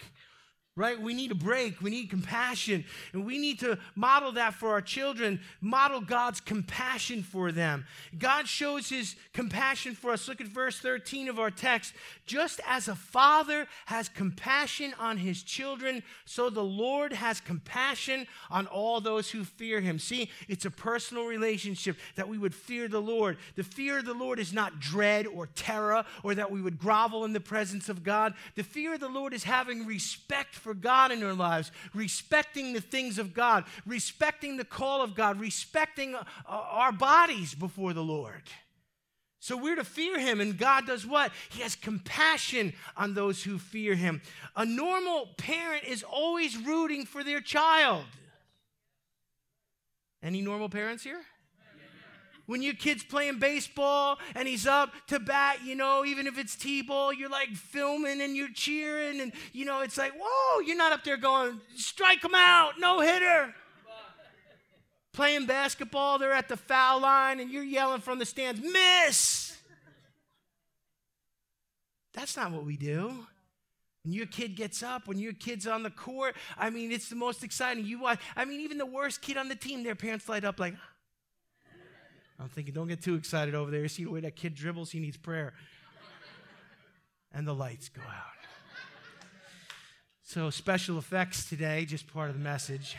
right? 0.75 1.01
We 1.01 1.13
need 1.13 1.31
a 1.31 1.35
break. 1.35 1.83
We 1.83 1.91
need 1.91 2.09
compassion. 2.09 2.85
And 3.13 3.27
we 3.27 3.37
need 3.37 3.59
to 3.61 3.79
model 3.95 4.33
that 4.33 4.55
for 4.55 4.71
our 4.71 4.81
children, 4.81 5.41
model 5.61 6.01
God's 6.01 6.41
compassion 6.41 7.23
for 7.23 7.53
them. 7.53 7.85
God 8.19 8.49
shows 8.49 8.89
his 8.89 9.15
compassion 9.35 9.95
for 9.95 10.13
us. 10.13 10.27
Look 10.29 10.41
at 10.41 10.47
verse 10.47 10.79
13 10.79 11.29
of 11.29 11.39
our 11.39 11.51
text. 11.51 11.93
Just 12.25 12.59
as 12.67 12.89
a 12.89 12.95
father 12.95 13.67
has 13.85 14.09
compassion 14.09 14.95
on 14.99 15.19
his 15.19 15.43
children, 15.43 16.03
so 16.25 16.49
the 16.49 16.65
Lord 16.65 17.13
has 17.13 17.39
compassion 17.39 18.27
on 18.51 18.67
all 18.67 19.03
those 19.03 19.31
who 19.31 19.45
fear 19.45 19.81
him. 19.83 19.99
See, 19.99 20.31
it's 20.49 20.65
a 20.65 20.71
personal 20.71 21.27
relationship 21.27 21.99
that 22.17 22.29
we 22.29 22.39
would 22.39 22.55
fear 22.55 22.89
the 22.89 23.03
Lord. 23.03 23.37
The 23.57 23.65
fear 23.65 23.99
of 23.99 24.07
the 24.07 24.15
Lord 24.15 24.39
is 24.39 24.55
not 24.55 24.81
dread 24.81 25.27
or 25.27 25.49
terror 25.49 26.05
or 26.23 26.35
that 26.35 26.51
we 26.51 26.63
would 26.63 26.79
grovel 26.79 27.27
in 27.27 27.35
the 27.35 27.41
presence 27.41 27.91
of 27.91 28.03
God. 28.03 28.33
The 28.55 28.65
fear 28.65 28.95
of 28.95 29.01
the 29.01 29.09
Lord 29.09 29.35
is 29.35 29.45
having 29.45 29.87
respect 29.87 30.55
for 30.63 30.75
God 30.75 31.13
in 31.13 31.23
our 31.23 31.35
lives, 31.35 31.71
respecting 31.93 32.73
the 32.73 32.81
things 32.81 33.19
of 33.19 33.35
God, 33.35 33.65
respecting 33.85 34.57
the 34.57 34.65
call 34.65 35.03
of 35.03 35.15
God, 35.15 35.39
respecting 35.39 36.15
uh, 36.15 36.23
our 36.47 36.93
bodies 36.93 37.55
before 37.55 37.93
the 37.93 38.03
Lord. 38.03 38.43
So 39.41 39.57
we're 39.57 39.77
to 39.77 39.85
fear 39.85 40.21
him, 40.21 40.41
and 40.41 40.57
God 40.57 40.87
does 40.87 41.05
what? 41.05 41.33
He 41.51 41.63
has 41.63 41.75
compassion 41.75 42.73
on 42.97 43.15
those 43.15 43.43
who 43.43 43.59
fear 43.59 43.97
him. 43.97 44.23
A 44.55 44.65
normal 44.65 45.31
parent 45.37 45.83
is 45.85 46.05
always 46.05 46.57
rooting 46.57 47.05
for 47.05 47.25
their 47.25 47.41
child. 47.41 48.05
Any 50.23 50.43
normal 50.43 50.69
parents 50.69 51.03
here? 51.03 51.21
When 52.53 52.61
your 52.61 52.75
kid's 52.75 53.03
playing 53.03 53.39
baseball 53.39 54.19
and 54.35 54.47
he's 54.47 54.67
up 54.67 54.91
to 55.07 55.19
bat, 55.19 55.61
you 55.65 55.75
know, 55.75 56.05
even 56.05 56.27
if 56.27 56.37
it's 56.37 56.55
T 56.55 56.83
ball, 56.83 57.11
you're 57.11 57.31
like 57.31 57.49
filming 57.49 58.21
and 58.21 58.37
you're 58.37 58.53
cheering. 58.53 59.23
And, 59.23 59.33
you 59.55 59.65
know, 59.65 59.81
it's 59.81 59.97
like, 59.97 60.13
whoa, 60.15 60.61
you're 60.61 60.77
not 60.77 60.93
up 60.93 61.03
there 61.03 61.17
going, 61.17 61.63
strike 61.77 62.23
him 62.23 62.35
out, 62.35 62.73
no 62.79 63.01
hitter. 63.01 63.55
playing 65.15 65.47
basketball, 65.47 66.19
they're 66.19 66.35
at 66.35 66.49
the 66.49 66.59
foul 66.59 67.01
line 67.01 67.41
and 67.41 67.51
you're 67.51 67.65
yelling 67.65 68.03
from 68.03 68.19
the 68.19 68.27
stands, 68.27 68.61
miss. 68.61 69.57
That's 72.13 72.37
not 72.37 72.53
what 72.53 72.67
we 72.67 72.77
do. 72.77 73.27
When 74.05 74.13
your 74.13 74.27
kid 74.27 74.57
gets 74.57 74.83
up, 74.83 75.09
when 75.09 75.19
your 75.19 75.33
kid's 75.33 75.67
on 75.67 75.85
the 75.85 75.91
court, 75.91 76.37
I 76.59 76.69
mean, 76.69 76.93
it's 76.93 77.09
the 77.09 77.17
most 77.17 77.43
exciting. 77.43 77.87
You 77.87 78.01
watch, 78.01 78.21
I 78.37 78.45
mean, 78.45 78.61
even 78.61 78.77
the 78.77 78.85
worst 78.85 79.23
kid 79.23 79.39
on 79.39 79.49
the 79.49 79.55
team, 79.55 79.85
their 79.85 79.95
parents 79.95 80.29
light 80.29 80.45
up 80.45 80.61
like, 80.61 80.75
I'm 82.43 82.49
thinking, 82.49 82.75
don't 82.75 82.89
get 82.89 83.01
too 83.01 83.15
excited 83.15 83.55
over 83.55 83.71
there. 83.71 83.83
You 83.83 83.89
see 83.89 84.03
the 84.03 84.11
way 84.11 84.21
that 84.21 84.35
kid 84.35 84.57
dribbles? 84.57 84.91
He 84.91 84.99
needs 84.99 85.17
prayer. 85.17 85.53
and 87.33 87.47
the 87.47 87.55
lights 87.55 87.89
go 87.89 88.03
out. 88.03 88.33
So, 90.25 90.51
special 90.51 90.99
effects 90.99 91.49
today, 91.49 91.85
just 91.85 92.13
part 92.13 92.31
of 92.31 92.35
the 92.37 92.43
message. 92.43 92.97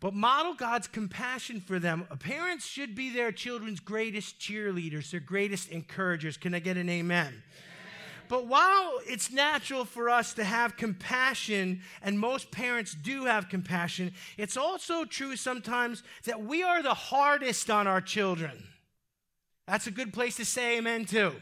But 0.00 0.14
model 0.14 0.54
God's 0.54 0.88
compassion 0.88 1.60
for 1.60 1.78
them. 1.78 2.06
Parents 2.18 2.66
should 2.66 2.94
be 2.94 3.10
their 3.10 3.30
children's 3.30 3.78
greatest 3.78 4.40
cheerleaders, 4.40 5.10
their 5.10 5.20
greatest 5.20 5.68
encouragers. 5.68 6.36
Can 6.36 6.54
I 6.54 6.58
get 6.58 6.76
an 6.76 6.88
amen? 6.88 7.42
But 8.28 8.46
while 8.46 9.00
it's 9.06 9.30
natural 9.30 9.84
for 9.84 10.08
us 10.10 10.34
to 10.34 10.44
have 10.44 10.76
compassion, 10.76 11.82
and 12.02 12.18
most 12.18 12.50
parents 12.50 12.94
do 12.94 13.24
have 13.24 13.48
compassion, 13.48 14.12
it's 14.36 14.56
also 14.56 15.04
true 15.04 15.36
sometimes 15.36 16.02
that 16.24 16.42
we 16.42 16.62
are 16.62 16.82
the 16.82 16.94
hardest 16.94 17.70
on 17.70 17.86
our 17.86 18.00
children. 18.00 18.64
That's 19.66 19.86
a 19.86 19.90
good 19.90 20.12
place 20.12 20.36
to 20.36 20.44
say 20.44 20.78
amen 20.78 21.06
to 21.06 21.34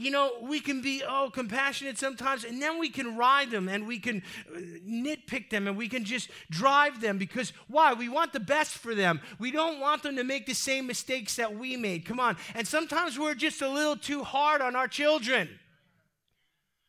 you 0.00 0.10
know, 0.10 0.32
we 0.40 0.60
can 0.60 0.80
be, 0.80 1.02
oh, 1.06 1.30
compassionate 1.32 1.98
sometimes, 1.98 2.44
and 2.44 2.60
then 2.60 2.78
we 2.78 2.88
can 2.88 3.16
ride 3.16 3.50
them 3.50 3.68
and 3.68 3.86
we 3.86 3.98
can 3.98 4.22
uh, 4.54 4.58
nitpick 4.58 5.50
them 5.50 5.68
and 5.68 5.76
we 5.76 5.88
can 5.88 6.04
just 6.04 6.30
drive 6.50 7.00
them 7.00 7.18
because 7.18 7.52
why? 7.68 7.92
We 7.92 8.08
want 8.08 8.32
the 8.32 8.40
best 8.40 8.78
for 8.78 8.94
them. 8.94 9.20
We 9.38 9.50
don't 9.50 9.78
want 9.78 10.02
them 10.02 10.16
to 10.16 10.24
make 10.24 10.46
the 10.46 10.54
same 10.54 10.86
mistakes 10.86 11.36
that 11.36 11.54
we 11.54 11.76
made. 11.76 12.06
Come 12.06 12.18
on. 12.18 12.36
And 12.54 12.66
sometimes 12.66 13.18
we're 13.18 13.34
just 13.34 13.60
a 13.60 13.68
little 13.68 13.96
too 13.96 14.24
hard 14.24 14.62
on 14.62 14.74
our 14.74 14.88
children. 14.88 15.48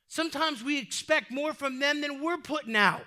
Sometimes 0.08 0.63
we 0.63 0.80
expect 0.80 1.32
more 1.32 1.53
from 1.53 1.80
them 1.80 2.01
than 2.01 2.24
we're 2.24 2.38
putting 2.38 2.75
out. 2.75 3.03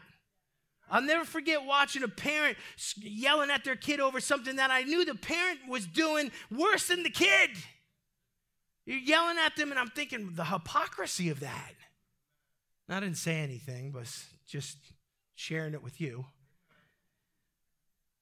I'll 0.91 1.03
never 1.03 1.25
forget 1.25 1.65
watching 1.65 2.03
a 2.03 2.09
parent 2.09 2.59
yelling 3.01 3.51
at 3.51 3.65
their 3.65 3.77
kid 3.77 4.01
over 4.01 4.21
something 4.21 4.57
that 4.57 4.71
I 4.71 4.83
knew 4.83 5.05
the 5.05 5.15
parent 5.15 5.61
was 5.69 5.87
doing 5.87 6.31
worse 6.51 6.89
than 6.89 7.03
the 7.03 7.11
kid. 7.11 7.51
You're 8.87 8.99
yelling 8.99 9.39
at 9.39 9.57
them, 9.57 9.71
and 9.71 9.79
I'm 9.79 9.91
thinking 9.91 10.33
the 10.35 10.45
hypocrisy 10.45 11.31
of 11.31 11.41
that. 11.41 11.73
I 12.89 13.01
didn't 13.01 13.17
say 13.17 13.37
anything, 13.37 13.93
but 13.93 14.07
just 14.47 14.77
sharing 15.35 15.73
it 15.73 15.83
with 15.83 16.01
you. 16.01 16.27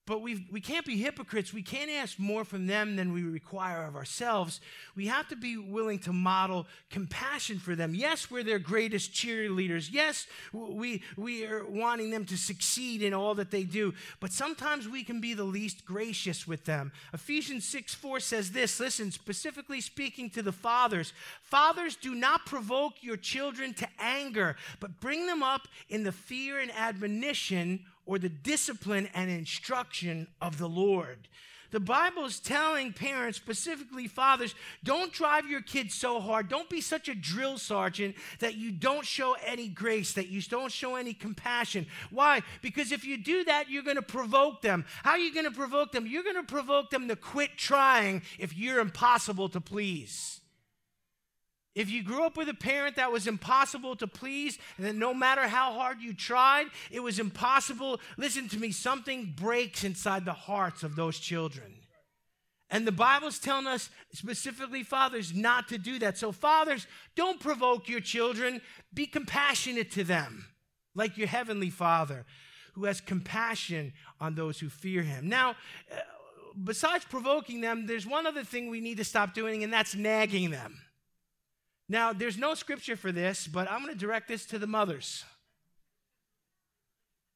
But 0.05 0.21
we 0.21 0.47
we 0.51 0.61
can't 0.61 0.85
be 0.85 0.97
hypocrites. 0.97 1.55
We 1.55 1.63
can't 1.63 1.91
ask 1.91 2.19
more 2.19 2.45
from 2.45 2.67
them 2.67 2.97
than 2.97 3.13
we 3.13 3.23
require 3.23 3.85
of 3.85 3.95
ourselves. 3.95 4.61
We 4.97 5.07
have 5.07 5.29
to 5.29 5.37
be 5.37 5.57
willing 5.57 6.01
to 6.01 6.13
model 6.13 6.67
compassion 6.91 7.61
for 7.61 7.77
them. 7.77 7.95
Yes, 7.95 8.29
we're 8.29 8.43
their 8.43 8.59
greatest 8.59 9.13
cheerleaders. 9.13 9.91
Yes, 9.93 10.27
we, 10.53 11.03
we 11.17 11.47
are 11.47 11.65
wanting 11.65 12.11
them 12.11 12.25
to 12.27 12.37
succeed 12.37 13.03
in 13.03 13.15
all 13.15 13.35
that 13.37 13.53
they 13.53 13.63
do. 13.63 13.95
But 14.19 14.33
sometimes 14.33 14.89
we 14.89 15.05
can 15.05 15.21
be 15.21 15.35
the 15.35 15.45
least 15.45 15.85
gracious 15.85 16.49
with 16.49 16.65
them. 16.65 16.91
Ephesians 17.15 17.65
6 17.67 17.95
4 17.95 18.19
says 18.19 18.51
this 18.51 18.81
listen, 18.81 19.13
specifically 19.13 19.81
speaking 19.81 20.31
to 20.31 20.43
the 20.43 20.53
fathers 20.53 21.13
Fathers, 21.43 21.97
do 21.97 22.15
not 22.15 22.47
provoke 22.47 22.95
your 23.03 23.17
children 23.17 23.75
to 23.75 23.87
anger, 23.99 24.57
but 24.81 25.01
bring 25.01 25.27
them 25.27 25.43
up 25.43 25.69
in 25.89 26.03
the 26.03 26.13
fear 26.13 26.59
and 26.59 26.71
admonition 26.73 27.85
or 28.07 28.19
the 28.19 28.29
discipline 28.29 29.09
and 29.15 29.31
instruction 29.31 30.27
of 30.41 30.59
the 30.59 30.69
Lord. 30.69 31.29
The 31.73 31.81
Bible 31.81 32.27
is 32.27 32.39
telling 32.39 32.93
parents, 32.93 33.39
specifically 33.39 34.07
fathers, 34.07 34.55
don't 34.85 35.11
drive 35.11 35.49
your 35.49 35.63
kids 35.63 35.95
so 35.95 36.21
hard. 36.21 36.51
Don't 36.51 36.69
be 36.69 36.83
such 36.83 37.09
a 37.09 37.15
drill 37.15 37.57
sergeant 37.57 38.15
that 38.41 38.57
you 38.57 38.71
don't 38.71 39.07
show 39.07 39.35
any 39.47 39.69
grace, 39.69 40.13
that 40.13 40.29
you 40.29 40.43
don't 40.43 40.71
show 40.71 40.97
any 40.97 41.15
compassion. 41.15 41.87
Why? 42.11 42.43
Because 42.61 42.93
if 42.93 43.07
you 43.07 43.17
do 43.17 43.45
that, 43.45 43.71
you're 43.71 43.83
going 43.83 43.97
to 43.97 44.03
provoke 44.03 44.61
them. 44.61 44.85
How 45.03 45.13
are 45.13 45.19
you 45.19 45.33
going 45.33 45.47
to 45.47 45.51
provoke 45.51 45.93
them? 45.93 46.07
You're 46.07 46.25
going 46.25 46.37
to 46.37 46.43
provoke 46.43 46.91
them 46.91 47.09
to 47.09 47.17
quit 47.17 47.57
trying 47.57 48.21
if 48.39 48.55
you're 48.55 48.79
impossible 48.79 49.49
to 49.49 49.61
please. 49.61 50.42
If 51.75 51.91
you 51.91 52.03
grew 52.03 52.25
up 52.25 52.37
with 52.37 52.51
a 52.51 52.55
parent 52.55 52.97
that 52.97 53.13
was 53.13 53.27
impossible 53.27 53.97
to 53.97 54.07
please, 54.07 54.59
and 54.77 54.87
that 54.87 54.95
no 54.95 55.15
matter 55.15 55.49
how 55.49 55.73
hard 55.73 56.03
you 56.03 56.13
tried, 56.13 56.67
it 56.91 57.01
was 57.01 57.19
impossible, 57.19 57.99
listen 58.19 58.49
to 58.51 58.59
me, 58.59 58.73
something 58.73 59.33
breaks 59.35 59.83
inside 59.83 60.27
the 60.27 60.35
hearts 60.35 60.83
of 60.83 60.97
those 60.97 61.19
children. 61.19 61.75
And 62.69 62.87
the 62.87 62.93
Bible's 62.93 63.39
telling 63.39 63.67
us, 63.67 63.91
specifically 64.13 64.83
fathers, 64.83 65.35
not 65.35 65.69
to 65.69 65.79
do 65.79 65.99
that. 65.99 66.17
So, 66.17 66.33
fathers, 66.33 66.87
don't 67.15 67.41
provoke 67.41 67.89
your 67.89 68.01
children. 68.01 68.63
Be 68.93 69.07
compassionate 69.07 69.91
to 69.93 70.05
them, 70.05 70.47
like 70.95 71.19
your 71.19 71.27
heavenly 71.27 71.69
Father, 71.69 72.25
who 72.75 72.85
has 72.85 73.01
compassion 73.01 73.93
on 74.21 74.35
those 74.35 74.59
who 74.59 74.71
fear 74.71 75.03
him. 75.03 75.29
Now, 75.29 75.51
uh, 75.91 76.01
besides 76.65 77.05
provoking 77.05 77.61
them, 77.61 77.87
there's 77.87 78.07
one 78.07 78.27
other 78.27 78.45
thing 78.45 78.71
we 78.71 78.81
need 78.81 78.97
to 78.97 79.05
stop 79.05 79.35
doing, 79.35 79.63
and 79.63 79.73
that's 79.73 79.95
nagging 79.95 80.51
them. 80.51 80.81
Now, 81.89 82.13
there's 82.13 82.39
no 82.39 82.55
scripture 82.55 82.97
for 82.97 83.13
this, 83.13 83.47
but 83.47 83.71
I'm 83.71 83.83
going 83.83 83.93
to 83.93 83.99
direct 83.99 84.29
this 84.29 84.47
to 84.47 84.59
the 84.59 84.67
mothers. 84.67 85.25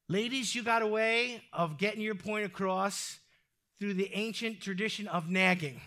Ladies, 0.08 0.54
you 0.54 0.62
got 0.62 0.82
a 0.82 0.86
way 0.86 1.42
of 1.52 1.78
getting 1.78 2.00
your 2.00 2.14
point 2.14 2.46
across 2.46 3.18
through 3.80 3.94
the 3.94 4.10
ancient 4.14 4.60
tradition 4.60 5.08
of 5.08 5.28
nagging. 5.28 5.80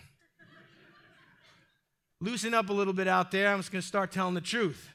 Loosen 2.20 2.52
up 2.52 2.68
a 2.68 2.72
little 2.72 2.92
bit 2.92 3.08
out 3.08 3.30
there. 3.30 3.48
I'm 3.48 3.58
just 3.58 3.72
going 3.72 3.80
to 3.80 3.88
start 3.88 4.12
telling 4.12 4.34
the 4.34 4.42
truth. 4.42 4.90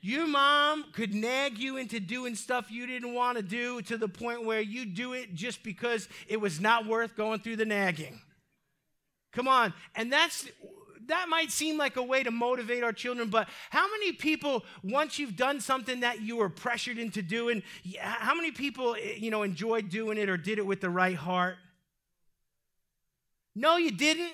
Your 0.00 0.26
mom 0.26 0.86
could 0.92 1.14
nag 1.14 1.58
you 1.58 1.76
into 1.76 2.00
doing 2.00 2.34
stuff 2.34 2.70
you 2.70 2.86
didn't 2.86 3.12
want 3.12 3.36
to 3.36 3.42
do 3.42 3.82
to 3.82 3.98
the 3.98 4.08
point 4.08 4.46
where 4.46 4.60
you 4.60 4.86
do 4.86 5.12
it 5.12 5.34
just 5.34 5.62
because 5.62 6.08
it 6.26 6.40
was 6.40 6.58
not 6.58 6.86
worth 6.86 7.14
going 7.14 7.40
through 7.40 7.56
the 7.56 7.66
nagging. 7.66 8.18
Come 9.32 9.46
on. 9.46 9.74
And 9.94 10.10
that's 10.10 10.48
that 11.10 11.28
might 11.28 11.50
seem 11.50 11.76
like 11.76 11.96
a 11.96 12.02
way 12.02 12.22
to 12.22 12.30
motivate 12.30 12.82
our 12.82 12.92
children, 12.92 13.28
but 13.28 13.48
how 13.70 13.86
many 13.90 14.12
people, 14.12 14.64
once 14.82 15.18
you've 15.18 15.36
done 15.36 15.60
something 15.60 16.00
that 16.00 16.20
you 16.20 16.36
were 16.36 16.48
pressured 16.48 16.98
into 16.98 17.22
doing, 17.22 17.62
how 18.00 18.34
many 18.34 18.50
people, 18.50 18.94
eh, 18.94 19.14
you 19.16 19.30
know, 19.30 19.42
enjoyed 19.42 19.88
doing 19.88 20.18
it 20.18 20.28
or 20.28 20.36
did 20.36 20.58
it 20.58 20.66
with 20.66 20.80
the 20.80 20.90
right 20.90 21.16
heart? 21.16 21.56
No, 23.54 23.76
you 23.76 23.90
didn't. 23.90 24.32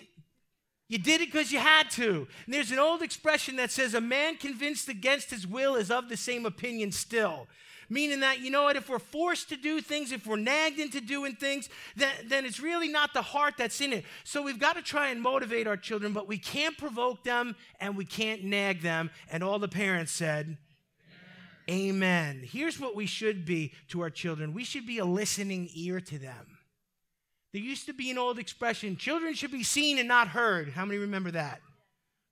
You 0.88 0.98
did 0.98 1.20
it 1.20 1.32
because 1.32 1.50
you 1.50 1.58
had 1.58 1.90
to. 1.92 2.28
And 2.44 2.54
there's 2.54 2.70
an 2.70 2.78
old 2.78 3.02
expression 3.02 3.56
that 3.56 3.72
says, 3.72 3.94
A 3.94 4.00
man 4.00 4.36
convinced 4.36 4.88
against 4.88 5.30
his 5.30 5.46
will 5.46 5.74
is 5.74 5.90
of 5.90 6.08
the 6.08 6.16
same 6.16 6.46
opinion 6.46 6.92
still. 6.92 7.48
Meaning 7.88 8.20
that, 8.20 8.40
you 8.40 8.50
know 8.50 8.64
what, 8.64 8.76
if 8.76 8.88
we're 8.88 8.98
forced 8.98 9.48
to 9.50 9.56
do 9.56 9.80
things, 9.80 10.10
if 10.10 10.26
we're 10.26 10.36
nagged 10.36 10.80
into 10.80 11.00
doing 11.00 11.34
things, 11.34 11.68
then, 11.94 12.12
then 12.26 12.44
it's 12.44 12.58
really 12.58 12.88
not 12.88 13.12
the 13.12 13.22
heart 13.22 13.54
that's 13.56 13.80
in 13.80 13.92
it. 13.92 14.04
So 14.24 14.42
we've 14.42 14.58
got 14.58 14.74
to 14.76 14.82
try 14.82 15.08
and 15.08 15.22
motivate 15.22 15.66
our 15.66 15.76
children, 15.76 16.12
but 16.12 16.26
we 16.26 16.38
can't 16.38 16.76
provoke 16.76 17.22
them 17.22 17.54
and 17.80 17.96
we 17.96 18.04
can't 18.04 18.42
nag 18.44 18.82
them. 18.82 19.10
And 19.30 19.44
all 19.44 19.58
the 19.58 19.68
parents 19.68 20.10
said, 20.10 20.58
Amen. 21.70 21.88
Amen. 21.88 22.42
Here's 22.44 22.80
what 22.80 22.96
we 22.96 23.06
should 23.06 23.44
be 23.44 23.72
to 23.88 24.00
our 24.00 24.10
children 24.10 24.52
we 24.52 24.64
should 24.64 24.86
be 24.86 24.98
a 24.98 25.04
listening 25.04 25.68
ear 25.74 26.00
to 26.00 26.18
them. 26.18 26.58
There 27.52 27.62
used 27.62 27.86
to 27.86 27.94
be 27.94 28.10
an 28.10 28.18
old 28.18 28.38
expression 28.38 28.96
children 28.96 29.34
should 29.34 29.52
be 29.52 29.62
seen 29.62 29.98
and 29.98 30.08
not 30.08 30.28
heard. 30.28 30.70
How 30.70 30.84
many 30.84 30.98
remember 30.98 31.30
that? 31.30 31.60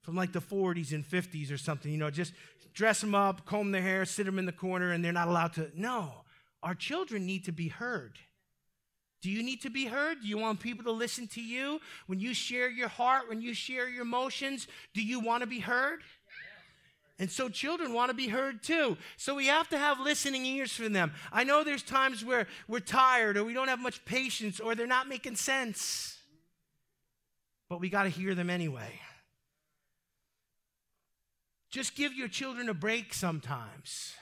From 0.04 0.14
like 0.14 0.32
the 0.32 0.40
40s 0.40 0.92
and 0.92 1.04
50s 1.04 1.50
or 1.50 1.56
something, 1.56 1.90
you 1.90 1.98
know, 1.98 2.10
just 2.10 2.34
dress 2.74 3.00
them 3.00 3.14
up, 3.14 3.46
comb 3.46 3.72
their 3.72 3.82
hair, 3.82 4.04
sit 4.04 4.26
them 4.26 4.38
in 4.38 4.44
the 4.44 4.52
corner, 4.52 4.92
and 4.92 5.02
they're 5.02 5.12
not 5.12 5.28
allowed 5.28 5.54
to. 5.54 5.70
No, 5.74 6.12
our 6.62 6.74
children 6.74 7.24
need 7.24 7.46
to 7.46 7.52
be 7.52 7.68
heard. 7.68 8.18
Do 9.22 9.30
you 9.30 9.42
need 9.42 9.62
to 9.62 9.70
be 9.70 9.86
heard? 9.86 10.20
Do 10.20 10.28
you 10.28 10.36
want 10.36 10.60
people 10.60 10.84
to 10.84 10.90
listen 10.92 11.26
to 11.28 11.40
you? 11.40 11.80
When 12.06 12.20
you 12.20 12.34
share 12.34 12.68
your 12.68 12.88
heart, 12.88 13.30
when 13.30 13.40
you 13.40 13.54
share 13.54 13.88
your 13.88 14.02
emotions, 14.02 14.68
do 14.92 15.02
you 15.02 15.18
want 15.20 15.40
to 15.40 15.46
be 15.46 15.60
heard? 15.60 16.00
And 17.18 17.30
so 17.30 17.48
children 17.48 17.94
want 17.94 18.10
to 18.10 18.14
be 18.14 18.28
heard 18.28 18.62
too. 18.62 18.98
So 19.16 19.34
we 19.34 19.46
have 19.46 19.68
to 19.70 19.78
have 19.78 20.00
listening 20.00 20.44
ears 20.44 20.72
for 20.72 20.88
them. 20.90 21.12
I 21.32 21.44
know 21.44 21.64
there's 21.64 21.82
times 21.82 22.22
where 22.22 22.46
we're 22.68 22.80
tired 22.80 23.38
or 23.38 23.44
we 23.44 23.54
don't 23.54 23.68
have 23.68 23.80
much 23.80 24.04
patience 24.04 24.60
or 24.60 24.74
they're 24.74 24.86
not 24.86 25.08
making 25.08 25.36
sense. 25.36 26.18
But 27.70 27.80
we 27.80 27.88
got 27.88 28.02
to 28.02 28.10
hear 28.10 28.34
them 28.34 28.50
anyway. 28.50 29.00
Just 31.74 31.96
give 31.96 32.14
your 32.14 32.28
children 32.28 32.68
a 32.68 32.72
break 32.72 33.12
sometimes. 33.12 34.14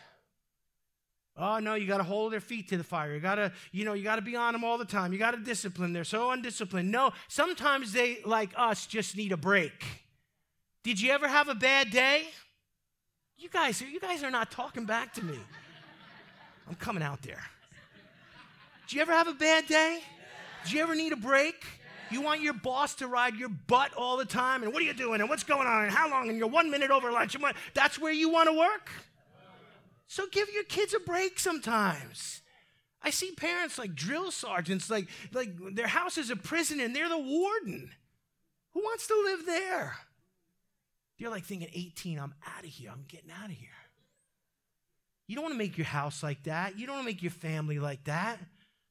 Oh 1.36 1.58
no, 1.58 1.74
you 1.74 1.86
got 1.86 1.98
to 1.98 2.02
hold 2.02 2.32
their 2.32 2.40
feet 2.40 2.70
to 2.70 2.78
the 2.78 2.82
fire. 2.82 3.12
You 3.12 3.20
got 3.20 3.34
to, 3.34 3.52
you 3.72 3.84
know, 3.84 3.92
you 3.92 4.02
got 4.02 4.16
to 4.16 4.22
be 4.22 4.34
on 4.36 4.54
them 4.54 4.64
all 4.64 4.78
the 4.78 4.86
time. 4.86 5.12
You 5.12 5.18
got 5.18 5.32
to 5.32 5.36
discipline. 5.36 5.92
They're 5.92 6.02
so 6.02 6.30
undisciplined. 6.30 6.90
No, 6.90 7.12
sometimes 7.28 7.92
they 7.92 8.20
like 8.24 8.52
us 8.56 8.86
just 8.86 9.18
need 9.18 9.32
a 9.32 9.36
break. 9.36 9.84
Did 10.82 10.98
you 10.98 11.10
ever 11.10 11.28
have 11.28 11.50
a 11.50 11.54
bad 11.54 11.90
day? 11.90 12.22
You 13.36 13.50
guys, 13.50 13.82
you 13.82 14.00
guys 14.00 14.24
are 14.24 14.30
not 14.30 14.50
talking 14.50 14.86
back 14.86 15.12
to 15.12 15.22
me. 15.22 15.38
I'm 16.66 16.76
coming 16.76 17.02
out 17.02 17.20
there. 17.20 17.42
Do 18.88 18.96
you 18.96 19.02
ever 19.02 19.12
have 19.12 19.28
a 19.28 19.34
bad 19.34 19.66
day? 19.66 20.00
Do 20.64 20.74
you 20.74 20.82
ever 20.82 20.94
need 20.94 21.12
a 21.12 21.16
break? 21.16 21.62
You 22.12 22.20
want 22.20 22.42
your 22.42 22.52
boss 22.52 22.94
to 22.96 23.06
ride 23.06 23.36
your 23.36 23.48
butt 23.48 23.94
all 23.94 24.16
the 24.16 24.24
time, 24.24 24.62
and 24.62 24.72
what 24.72 24.82
are 24.82 24.86
you 24.86 24.92
doing, 24.92 25.20
and 25.20 25.30
what's 25.30 25.44
going 25.44 25.66
on, 25.66 25.84
and 25.84 25.92
how 25.92 26.10
long, 26.10 26.28
and 26.28 26.38
you're 26.38 26.48
one 26.48 26.70
minute 26.70 26.90
over 26.90 27.10
lunch. 27.10 27.34
And 27.34 27.44
that's 27.74 27.98
where 27.98 28.12
you 28.12 28.28
want 28.28 28.48
to 28.48 28.56
work? 28.56 28.90
So 30.06 30.26
give 30.30 30.52
your 30.52 30.64
kids 30.64 30.92
a 30.94 31.00
break 31.00 31.40
sometimes. 31.40 32.42
I 33.02 33.10
see 33.10 33.32
parents 33.32 33.78
like 33.78 33.94
drill 33.94 34.30
sergeants, 34.30 34.90
like, 34.90 35.08
like 35.32 35.50
their 35.74 35.86
house 35.86 36.18
is 36.18 36.30
a 36.30 36.36
prison 36.36 36.80
and 36.80 36.94
they're 36.94 37.08
the 37.08 37.18
warden. 37.18 37.90
Who 38.74 38.80
wants 38.80 39.06
to 39.08 39.14
live 39.24 39.46
there? 39.46 39.96
You're 41.18 41.30
like 41.30 41.44
thinking, 41.44 41.68
18, 41.72 42.18
I'm 42.18 42.34
out 42.46 42.64
of 42.64 42.70
here. 42.70 42.90
I'm 42.92 43.04
getting 43.08 43.30
out 43.30 43.50
of 43.50 43.56
here. 43.56 43.68
You 45.26 45.34
don't 45.34 45.44
want 45.44 45.54
to 45.54 45.58
make 45.58 45.78
your 45.78 45.86
house 45.86 46.22
like 46.22 46.44
that. 46.44 46.78
You 46.78 46.86
don't 46.86 46.96
want 46.96 47.06
to 47.06 47.12
make 47.12 47.22
your 47.22 47.30
family 47.30 47.78
like 47.78 48.04
that. 48.04 48.38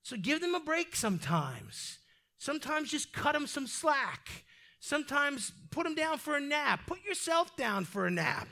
So 0.03 0.17
give 0.17 0.41
them 0.41 0.55
a 0.55 0.59
break 0.59 0.95
sometimes. 0.95 1.99
Sometimes 2.41 2.89
just 2.89 3.13
cut 3.13 3.33
them 3.33 3.45
some 3.45 3.67
slack. 3.67 4.45
Sometimes 4.79 5.51
put 5.69 5.83
them 5.83 5.93
down 5.93 6.17
for 6.17 6.35
a 6.35 6.41
nap. 6.41 6.87
Put 6.87 7.05
yourself 7.05 7.55
down 7.55 7.85
for 7.85 8.07
a 8.07 8.09
nap. 8.09 8.47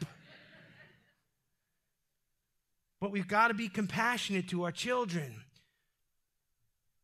But 3.02 3.10
we've 3.10 3.28
got 3.28 3.48
to 3.48 3.56
be 3.56 3.68
compassionate 3.68 4.48
to 4.50 4.62
our 4.66 4.72
children. 4.72 5.42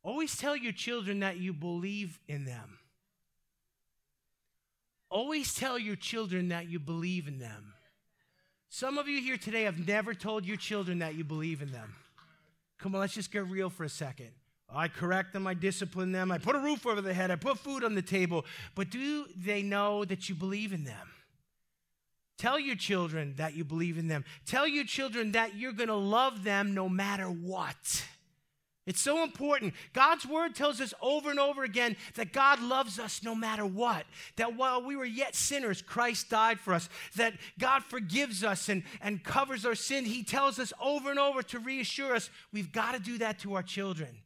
Always 0.04 0.38
tell 0.38 0.56
your 0.56 0.74
children 0.74 1.22
that 1.22 1.38
you 1.38 1.54
believe 1.54 2.20
in 2.28 2.46
them. 2.46 2.78
Always 5.10 5.56
tell 5.56 5.80
your 5.80 5.96
children 5.96 6.50
that 6.50 6.70
you 6.70 6.78
believe 6.78 7.28
in 7.28 7.40
them. 7.40 7.74
Some 8.70 9.00
of 9.00 9.08
you 9.08 9.22
here 9.22 9.38
today 9.38 9.64
have 9.64 9.88
never 9.88 10.14
told 10.14 10.46
your 10.46 10.58
children 10.58 11.00
that 11.00 11.16
you 11.16 11.24
believe 11.24 11.64
in 11.64 11.72
them. 11.72 11.96
Come 12.78 12.94
on, 12.94 13.02
let's 13.02 13.16
just 13.16 13.32
get 13.32 13.48
real 13.48 13.72
for 13.72 13.86
a 13.86 13.90
second. 13.90 14.30
I 14.74 14.88
correct 14.88 15.34
them, 15.34 15.48
I 15.48 15.54
discipline 15.54 16.12
them, 16.12 16.32
I 16.32 16.38
put 16.38 16.56
a 16.56 16.60
roof 16.60 16.86
over 16.86 17.02
their 17.02 17.14
head, 17.14 17.32
I 17.32 17.36
put 17.36 17.60
food 17.60 17.84
on 17.84 17.96
the 17.96 18.02
table. 18.02 18.46
But 18.74 18.90
do 18.90 19.26
they 19.36 19.62
know 19.62 20.06
that 20.06 20.28
you 20.28 20.36
believe 20.36 20.74
in 20.74 20.84
them? 20.84 21.12
Tell 22.38 22.60
your 22.60 22.76
children 22.76 23.36
that 23.38 23.56
you 23.56 23.64
believe 23.64 23.98
in 23.98 24.08
them. 24.08 24.26
Tell 24.46 24.68
your 24.68 24.84
children 24.84 25.32
that 25.32 25.56
you're 25.56 25.72
going 25.72 25.88
to 25.88 25.96
love 25.96 26.44
them 26.44 26.74
no 26.74 26.90
matter 26.90 27.28
what. 27.28 28.06
It's 28.86 29.02
so 29.02 29.24
important. 29.24 29.74
God's 29.94 30.28
word 30.28 30.54
tells 30.54 30.80
us 30.80 30.94
over 31.02 31.32
and 31.32 31.40
over 31.40 31.64
again 31.64 31.96
that 32.16 32.34
God 32.34 32.62
loves 32.62 33.00
us 33.00 33.24
no 33.24 33.34
matter 33.34 33.66
what. 33.66 34.06
That 34.36 34.56
while 34.56 34.84
we 34.84 34.96
were 34.96 35.06
yet 35.06 35.34
sinners, 35.34 35.82
Christ 35.82 36.30
died 36.30 36.60
for 36.60 36.74
us. 36.74 36.88
That 37.16 37.34
God 37.58 37.84
forgives 37.84 38.44
us 38.44 38.70
and, 38.70 38.84
and 39.02 39.24
covers 39.24 39.66
our 39.66 39.74
sin. 39.74 40.06
He 40.06 40.24
tells 40.24 40.60
us 40.60 40.72
over 40.80 41.10
and 41.10 41.18
over 41.18 41.42
to 41.42 41.60
reassure 41.60 42.16
us 42.16 42.30
we've 42.54 42.72
got 42.72 42.94
to 42.94 43.00
do 43.00 43.18
that 43.20 43.40
to 43.40 43.56
our 43.56 43.64
children. 43.64 44.18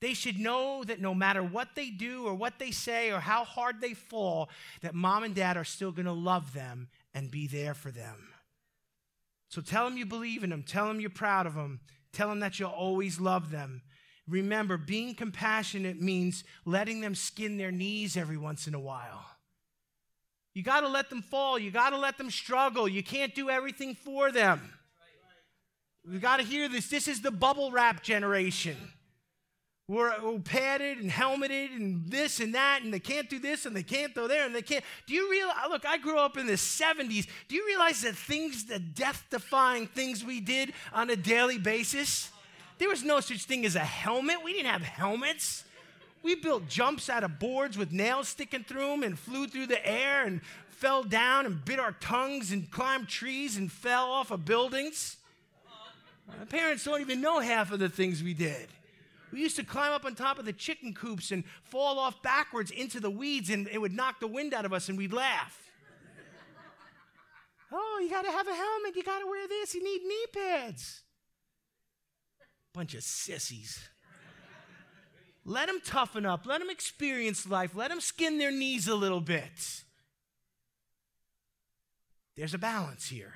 They 0.00 0.14
should 0.14 0.38
know 0.38 0.82
that 0.84 1.00
no 1.00 1.14
matter 1.14 1.42
what 1.42 1.74
they 1.74 1.90
do 1.90 2.26
or 2.26 2.34
what 2.34 2.58
they 2.58 2.70
say 2.70 3.10
or 3.10 3.20
how 3.20 3.44
hard 3.44 3.80
they 3.80 3.92
fall, 3.92 4.48
that 4.80 4.94
mom 4.94 5.24
and 5.24 5.34
dad 5.34 5.56
are 5.56 5.64
still 5.64 5.92
going 5.92 6.06
to 6.06 6.12
love 6.12 6.54
them 6.54 6.88
and 7.12 7.30
be 7.30 7.46
there 7.46 7.74
for 7.74 7.90
them. 7.90 8.28
So 9.48 9.60
tell 9.60 9.84
them 9.84 9.98
you 9.98 10.06
believe 10.06 10.42
in 10.42 10.50
them. 10.50 10.62
Tell 10.62 10.86
them 10.86 11.00
you're 11.00 11.10
proud 11.10 11.46
of 11.46 11.54
them. 11.54 11.80
Tell 12.12 12.28
them 12.28 12.40
that 12.40 12.58
you'll 12.58 12.70
always 12.70 13.20
love 13.20 13.50
them. 13.50 13.82
Remember, 14.26 14.78
being 14.78 15.14
compassionate 15.14 16.00
means 16.00 16.44
letting 16.64 17.00
them 17.00 17.14
skin 17.14 17.58
their 17.58 17.72
knees 17.72 18.16
every 18.16 18.38
once 18.38 18.66
in 18.66 18.74
a 18.74 18.80
while. 18.80 19.26
You 20.54 20.62
got 20.62 20.80
to 20.80 20.88
let 20.88 21.10
them 21.10 21.22
fall. 21.22 21.58
You 21.58 21.70
got 21.70 21.90
to 21.90 21.98
let 21.98 22.16
them 22.16 22.30
struggle. 22.30 22.88
You 22.88 23.02
can't 23.02 23.34
do 23.34 23.50
everything 23.50 23.94
for 23.94 24.30
them. 24.32 24.72
We 26.08 26.18
got 26.18 26.38
to 26.38 26.42
hear 26.44 26.68
this. 26.68 26.88
This 26.88 27.08
is 27.08 27.20
the 27.20 27.30
bubble 27.30 27.70
wrap 27.70 28.02
generation. 28.02 28.76
We're, 29.90 30.38
padded 30.44 30.98
and 30.98 31.10
helmeted 31.10 31.72
and 31.72 32.08
this 32.08 32.38
and 32.38 32.54
that, 32.54 32.82
and 32.84 32.94
they 32.94 33.00
can't 33.00 33.28
do 33.28 33.40
this 33.40 33.66
and 33.66 33.74
they 33.74 33.82
can't 33.82 34.14
go 34.14 34.28
there 34.28 34.46
and 34.46 34.54
they 34.54 34.62
can't. 34.62 34.84
Do 35.04 35.14
you 35.14 35.28
realize? 35.28 35.56
Uh, 35.64 35.68
look, 35.68 35.84
I 35.84 35.98
grew 35.98 36.16
up 36.16 36.36
in 36.36 36.46
the 36.46 36.52
70s. 36.52 37.26
Do 37.48 37.56
you 37.56 37.66
realize 37.66 38.02
that 38.02 38.14
things, 38.14 38.66
the 38.66 38.78
death 38.78 39.24
defying 39.30 39.88
things 39.88 40.24
we 40.24 40.38
did 40.38 40.74
on 40.92 41.10
a 41.10 41.16
daily 41.16 41.58
basis? 41.58 42.30
There 42.78 42.88
was 42.88 43.02
no 43.02 43.18
such 43.18 43.46
thing 43.46 43.66
as 43.66 43.74
a 43.74 43.80
helmet. 43.80 44.36
We 44.44 44.52
didn't 44.52 44.70
have 44.70 44.82
helmets. 44.82 45.64
We 46.22 46.36
built 46.36 46.68
jumps 46.68 47.10
out 47.10 47.24
of 47.24 47.40
boards 47.40 47.76
with 47.76 47.90
nails 47.90 48.28
sticking 48.28 48.62
through 48.62 48.86
them 48.90 49.02
and 49.02 49.18
flew 49.18 49.48
through 49.48 49.66
the 49.66 49.84
air 49.84 50.24
and 50.24 50.40
fell 50.68 51.02
down 51.02 51.46
and 51.46 51.64
bit 51.64 51.80
our 51.80 51.96
tongues 51.98 52.52
and 52.52 52.70
climbed 52.70 53.08
trees 53.08 53.56
and 53.56 53.72
fell 53.72 54.08
off 54.08 54.30
of 54.30 54.44
buildings. 54.44 55.16
My 56.28 56.44
parents 56.44 56.84
don't 56.84 57.00
even 57.00 57.20
know 57.20 57.40
half 57.40 57.72
of 57.72 57.80
the 57.80 57.88
things 57.88 58.22
we 58.22 58.34
did. 58.34 58.68
We 59.32 59.40
used 59.40 59.56
to 59.56 59.64
climb 59.64 59.92
up 59.92 60.04
on 60.04 60.14
top 60.14 60.38
of 60.38 60.44
the 60.44 60.52
chicken 60.52 60.94
coops 60.94 61.30
and 61.30 61.44
fall 61.62 61.98
off 61.98 62.22
backwards 62.22 62.70
into 62.70 63.00
the 63.00 63.10
weeds, 63.10 63.50
and 63.50 63.68
it 63.68 63.78
would 63.78 63.92
knock 63.92 64.20
the 64.20 64.26
wind 64.26 64.54
out 64.54 64.64
of 64.64 64.72
us, 64.72 64.88
and 64.88 64.98
we'd 64.98 65.12
laugh. 65.12 65.58
oh, 67.72 68.00
you 68.02 68.10
got 68.10 68.24
to 68.24 68.30
have 68.30 68.48
a 68.48 68.54
helmet. 68.54 68.96
You 68.96 69.02
got 69.02 69.20
to 69.20 69.26
wear 69.26 69.46
this. 69.46 69.74
You 69.74 69.84
need 69.84 70.02
knee 70.02 70.26
pads. 70.32 71.02
Bunch 72.72 72.94
of 72.94 73.02
sissies. 73.02 73.88
Let 75.44 75.68
them 75.68 75.80
toughen 75.84 76.26
up. 76.26 76.46
Let 76.46 76.60
them 76.60 76.70
experience 76.70 77.48
life. 77.48 77.74
Let 77.74 77.90
them 77.90 78.00
skin 78.00 78.38
their 78.38 78.52
knees 78.52 78.86
a 78.86 78.94
little 78.94 79.20
bit. 79.20 79.84
There's 82.36 82.54
a 82.54 82.58
balance 82.58 83.08
here. 83.08 83.34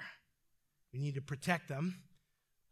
We 0.93 1.01
need 1.01 1.15
to 1.15 1.21
protect 1.21 1.69
them, 1.69 1.97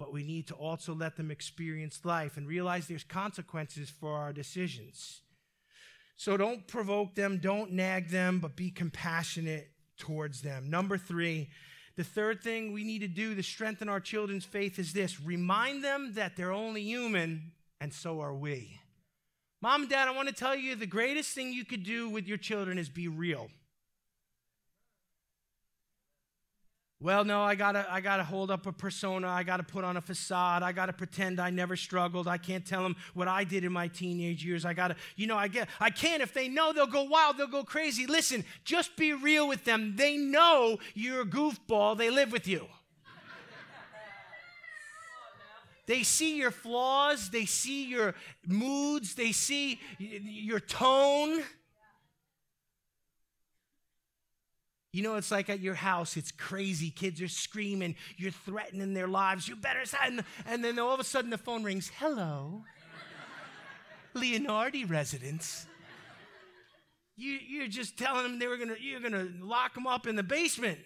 but 0.03 0.13
we 0.13 0.25
need 0.25 0.49
to 0.49 0.55
also 0.55 0.93
let 0.93 1.17
them 1.17 1.31
experience 1.31 2.01
life 2.03 2.37
and 2.37 2.49
realize 2.49 2.89
there's 2.89 3.05
consequences 3.05 3.89
for 3.89 4.17
our 4.17 4.33
decisions. 4.33 5.21
So 6.17 6.37
don't 6.37 6.67
provoke 6.67 7.15
them, 7.15 7.39
don't 7.39 7.71
nag 7.71 8.09
them, 8.09 8.41
but 8.41 8.57
be 8.57 8.73
compassionate 8.73 9.71
towards 9.99 10.43
them. 10.43 10.69
Number 10.69 10.99
three, 10.99 11.51
the 11.95 12.03
third 12.03 12.43
thing 12.43 12.73
we 12.73 12.83
need 12.83 12.99
to 13.03 13.07
do 13.07 13.37
to 13.37 13.45
strengthen 13.45 13.89
our 13.89 14.01
children's 14.01 14.45
faith 14.45 14.77
is 14.81 14.93
this 14.93 15.21
remind 15.21 15.85
them 15.85 16.15
that 16.15 16.37
they're 16.37 16.51
only 16.51 16.83
human, 16.83 17.53
and 17.81 17.95
so 17.95 18.21
are 18.23 18.35
we. 18.35 18.81
Mom 19.61 19.83
and 19.83 19.91
dad, 19.91 20.09
I 20.09 20.11
want 20.11 20.27
to 20.27 20.35
tell 20.35 20.57
you 20.57 20.75
the 20.75 20.85
greatest 20.85 21.33
thing 21.33 21.53
you 21.53 21.65
could 21.65 21.85
do 21.85 22.09
with 22.09 22.27
your 22.27 22.39
children 22.39 22.77
is 22.77 22.89
be 22.89 23.07
real. 23.07 23.51
Well, 27.03 27.25
no, 27.25 27.43
I 27.43 27.57
gotta, 27.57 27.85
I 27.91 28.01
gotta 28.01 28.23
hold 28.23 28.53
up 28.53 28.65
a 28.69 28.73
persona. 28.73 29.27
I 29.27 29.43
gotta 29.43 29.65
put 29.65 29.83
on 29.83 29.97
a 29.97 30.01
facade. 30.01 30.63
I 30.63 30.71
gotta 30.71 30.93
pretend 30.93 31.41
I 31.41 31.51
never 31.51 31.75
struggled. 31.75 32.29
I 32.29 32.39
can't 32.39 32.65
tell 32.65 32.85
them 32.85 32.95
what 33.13 33.27
I 33.27 33.43
did 33.43 33.65
in 33.65 33.73
my 33.73 33.89
teenage 33.89 34.45
years. 34.45 34.65
I 34.65 34.73
gotta, 34.73 34.95
you 35.17 35.27
know, 35.27 35.37
I 35.37 35.49
get, 35.49 35.69
I 35.81 35.91
can't. 35.91 36.23
If 36.23 36.33
they 36.33 36.47
know, 36.47 36.73
they'll 36.73 36.87
go 36.87 37.03
wild. 37.03 37.39
They'll 37.39 37.49
go 37.49 37.65
crazy. 37.65 38.07
Listen, 38.07 38.45
just 38.63 38.97
be 38.97 39.15
real 39.15 39.49
with 39.49 39.65
them. 39.65 39.95
They 39.97 40.17
know 40.17 40.79
you're 40.95 41.23
a 41.23 41.27
goofball. 41.27 41.99
They 41.99 42.09
live 42.09 42.31
with 42.31 42.47
you. 42.47 42.69
They 45.87 46.05
see 46.05 46.39
your 46.39 46.53
flaws, 46.53 47.31
they 47.31 47.45
see 47.45 47.87
your 47.87 48.15
moods, 48.47 49.17
they 49.17 49.33
see 49.33 49.81
your 49.99 50.61
tone. 50.61 51.43
You 54.93 55.03
know, 55.03 55.17
it's 55.17 55.31
like 55.31 55.49
at 55.49 55.61
your 55.61 55.75
house, 55.75 56.19
it's 56.19 56.31
crazy. 56.31 56.91
Kids 56.91 57.23
are 57.23 57.29
screaming, 57.29 57.97
you're 58.19 58.31
threatening 58.31 58.93
their 58.93 59.09
lives. 59.09 59.49
You 59.49 59.57
better 59.57 59.87
sign. 59.87 60.23
And 60.47 60.63
then 60.63 60.79
all 60.79 60.93
of 60.93 61.01
a 61.01 61.05
sudden 61.05 61.31
the 61.31 61.39
phone 61.39 61.65
rings. 61.65 61.91
Hello, 61.99 62.63
Leonardi 64.15 64.89
residence. 64.89 65.67
You, 67.17 67.39
you're 67.47 67.69
just 67.69 67.97
telling 67.97 68.23
them 68.23 68.39
they 68.39 68.47
were 68.47 68.59
gonna, 68.59 68.77
you're 68.79 69.01
gonna 69.01 69.29
lock 69.41 69.75
them 69.75 69.87
up 69.87 70.07
in 70.07 70.15
the 70.17 70.23
basement. 70.23 70.79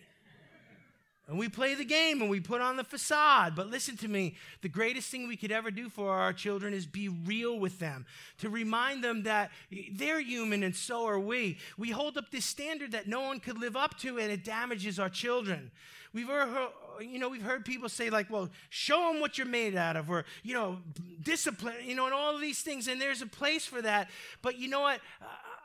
And 1.29 1.39
we 1.39 1.49
play 1.49 1.75
the 1.75 1.85
game 1.85 2.21
and 2.21 2.31
we 2.31 2.39
put 2.39 2.61
on 2.61 2.77
the 2.77 2.85
facade. 2.85 3.57
But 3.57 3.69
listen 3.69 3.97
to 3.99 4.09
me 4.09 4.37
the 4.63 4.69
greatest 4.69 5.11
thing 5.11 5.27
we 5.27 5.37
could 5.37 5.51
ever 5.51 5.73
do 5.73 5.89
for 5.89 6.11
our 6.13 6.33
children 6.33 6.73
is 6.73 6.87
be 6.87 7.09
real 7.09 7.59
with 7.59 7.81
them, 7.81 8.07
to 8.39 8.49
remind 8.49 9.03
them 9.03 9.25
that 9.25 9.51
they're 9.93 10.21
human 10.21 10.63
and 10.63 10.75
so 10.75 11.05
are 11.07 11.19
we. 11.19 11.59
We 11.77 11.91
hold 11.91 12.17
up 12.17 12.31
this 12.31 12.45
standard 12.45 12.93
that 12.93 13.09
no 13.09 13.23
one 13.23 13.41
could 13.41 13.59
live 13.59 13.77
up 13.77 13.99
to 13.99 14.19
and 14.19 14.31
it 14.31 14.45
damages 14.45 15.01
our 15.01 15.09
children. 15.09 15.73
We've 16.13 16.29
heard, 16.29 16.69
you 17.01 17.19
know, 17.19 17.29
we've 17.29 17.43
heard 17.43 17.65
people 17.65 17.89
say, 17.89 18.09
like, 18.09 18.31
well, 18.31 18.49
show 18.71 19.13
them 19.13 19.21
what 19.21 19.37
you're 19.37 19.47
made 19.49 19.77
out 19.77 19.97
of, 19.97 20.09
or, 20.09 20.25
you 20.45 20.55
know, 20.55 20.79
discipline, 21.23 21.75
you 21.85 21.95
know, 21.95 22.07
and 22.07 22.15
all 22.15 22.39
these 22.39 22.61
things. 22.63 22.89
And 22.89 23.01
there's 23.01 23.21
a 23.21 23.27
place 23.27 23.67
for 23.67 23.83
that. 23.83 24.09
But 24.41 24.59
you 24.59 24.69
know 24.69 24.81
what? 24.81 25.01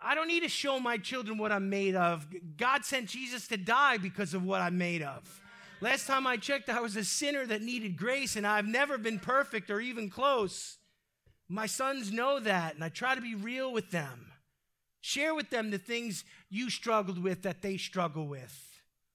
I 0.04 0.16
don't 0.16 0.28
need 0.28 0.42
to 0.42 0.50
show 0.50 0.80
my 0.80 0.98
children 0.98 1.38
what 1.38 1.52
I'm 1.52 1.70
made 1.70 1.96
of. 1.96 2.28
God 2.58 2.84
sent 2.84 3.08
Jesus 3.08 3.48
to 3.50 3.58
die 3.58 3.98
because 3.98 4.34
of 4.34 4.44
what 4.44 4.60
I'm 4.60 4.78
made 4.78 5.04
of. 5.04 5.42
Last 5.82 6.06
time 6.06 6.28
I 6.28 6.38
checked, 6.38 6.70
I 6.70 6.80
was 6.80 6.96
a 6.96 7.04
sinner 7.04 7.44
that 7.48 7.64
needed 7.64 7.98
grace, 7.98 8.36
and 8.36 8.46
I've 8.46 8.68
never 8.68 9.00
been 9.00 9.18
perfect 9.18 9.72
or 9.72 9.82
even 9.82 10.12
close. 10.12 10.78
My 11.50 11.66
sons 11.66 12.12
know 12.12 12.40
that, 12.40 12.76
and 12.76 12.84
I 12.84 12.90
try 12.90 13.16
to 13.16 13.22
be 13.22 13.34
real 13.34 13.74
with 13.74 13.90
them. 13.90 14.28
Share 15.02 15.34
with 15.34 15.50
them 15.50 15.72
the 15.72 15.80
things 15.80 16.24
you 16.52 16.70
struggled 16.70 17.22
with 17.22 17.42
that 17.42 17.64
they 17.64 17.78
struggle 17.78 18.28
with. 18.28 18.68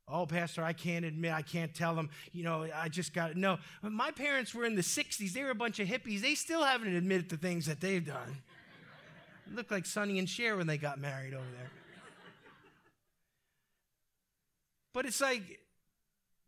Oh, 0.09 0.27
Pastor, 0.27 0.65
I 0.65 0.73
can't 0.73 1.05
admit, 1.05 1.33
I 1.33 1.43
can't 1.43 1.73
tell 1.73 1.95
them, 1.95 2.11
you 2.33 2.43
know, 2.43 2.69
I 2.75 2.89
just 2.89 3.15
got 3.15 3.33
to 3.33 3.39
know. 3.39 3.59
My 3.83 4.11
parents 4.11 4.53
were 4.53 4.65
in 4.65 4.75
the 4.75 4.83
60s. 4.83 5.33
They 5.33 5.45
were 5.45 5.51
a 5.51 5.55
bunch 5.55 5.79
of 5.79 5.87
hippies. 5.87 6.21
They 6.21 6.35
still 6.35 6.65
haven't 6.65 6.95
admitted 6.95 7.29
the 7.29 7.37
things 7.37 7.67
that 7.67 7.81
they've 7.81 8.05
done. 8.05 8.43
Looked 9.53 9.71
like 9.71 9.87
Sonny 9.87 10.19
and 10.19 10.29
Cher 10.29 10.57
when 10.57 10.67
they 10.67 10.79
got 10.79 10.99
married 10.99 11.33
over 11.33 11.47
there. 11.57 11.71
But 14.93 15.07
it's 15.07 15.21
like, 15.21 15.61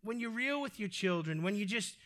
when 0.02 0.20
you're 0.20 0.30
real 0.30 0.60
with 0.60 0.78
your 0.78 0.88
children, 0.88 1.42
when 1.42 1.56
you 1.56 1.64
just 1.64 1.96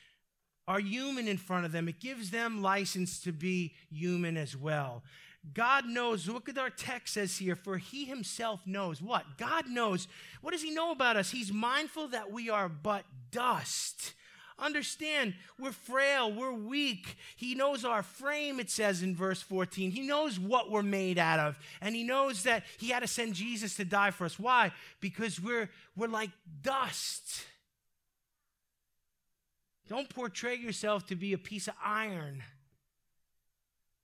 are 0.69 0.81
human 0.81 1.29
in 1.29 1.37
front 1.37 1.67
of 1.67 1.73
them, 1.73 1.89
it 1.89 2.01
gives 2.01 2.31
them 2.31 2.63
license 2.63 3.21
to 3.21 3.33
be 3.33 3.75
human 3.91 4.37
as 4.37 4.57
well. 4.57 5.03
God 5.55 5.87
knows, 5.87 6.29
look 6.29 6.49
at 6.49 6.57
our 6.57 6.71
text 6.71 7.15
says 7.15 7.37
here, 7.37 7.57
for 7.57 7.77
he 7.77 8.05
himself 8.05 8.61
knows 8.65 9.03
what? 9.03 9.25
God 9.39 9.69
knows. 9.69 10.07
What 10.41 10.53
does 10.53 10.63
he 10.63 10.71
know 10.71 10.93
about 10.93 11.17
us? 11.17 11.31
He's 11.31 11.53
mindful 11.53 12.09
that 12.09 12.31
we 12.31 12.49
are 12.49 12.69
but 12.69 13.05
dust. 13.33 14.15
Understand, 14.57 15.35
we're 15.59 15.73
frail, 15.73 16.33
we're 16.33 16.53
weak. 16.53 17.17
He 17.37 17.57
knows 17.57 17.85
our 17.85 18.05
frame, 18.05 18.61
it 18.61 18.71
says 18.71 19.03
in 19.03 19.17
verse 19.17 19.43
14. 19.43 19.91
He 19.91 20.03
knows 20.03 20.39
what 20.39 20.71
we're 20.71 20.83
made 20.83 21.19
out 21.19 21.41
of. 21.41 21.59
And 21.81 21.97
he 21.97 22.05
knows 22.05 22.45
that 22.45 22.63
he 22.79 22.91
had 22.91 23.01
to 23.01 23.09
send 23.09 23.35
Jesus 23.35 23.75
to 23.77 23.85
die 23.85 24.13
for 24.13 24.25
us. 24.25 24.39
Why? 24.39 24.71
Because 25.01 25.41
we're, 25.41 25.69
we're 25.97 26.07
like 26.07 26.31
dust. 26.63 27.45
Don't 29.89 30.09
portray 30.09 30.57
yourself 30.57 31.07
to 31.07 31.17
be 31.17 31.33
a 31.33 31.39
piece 31.39 31.69
of 31.69 31.75
iron 31.85 32.43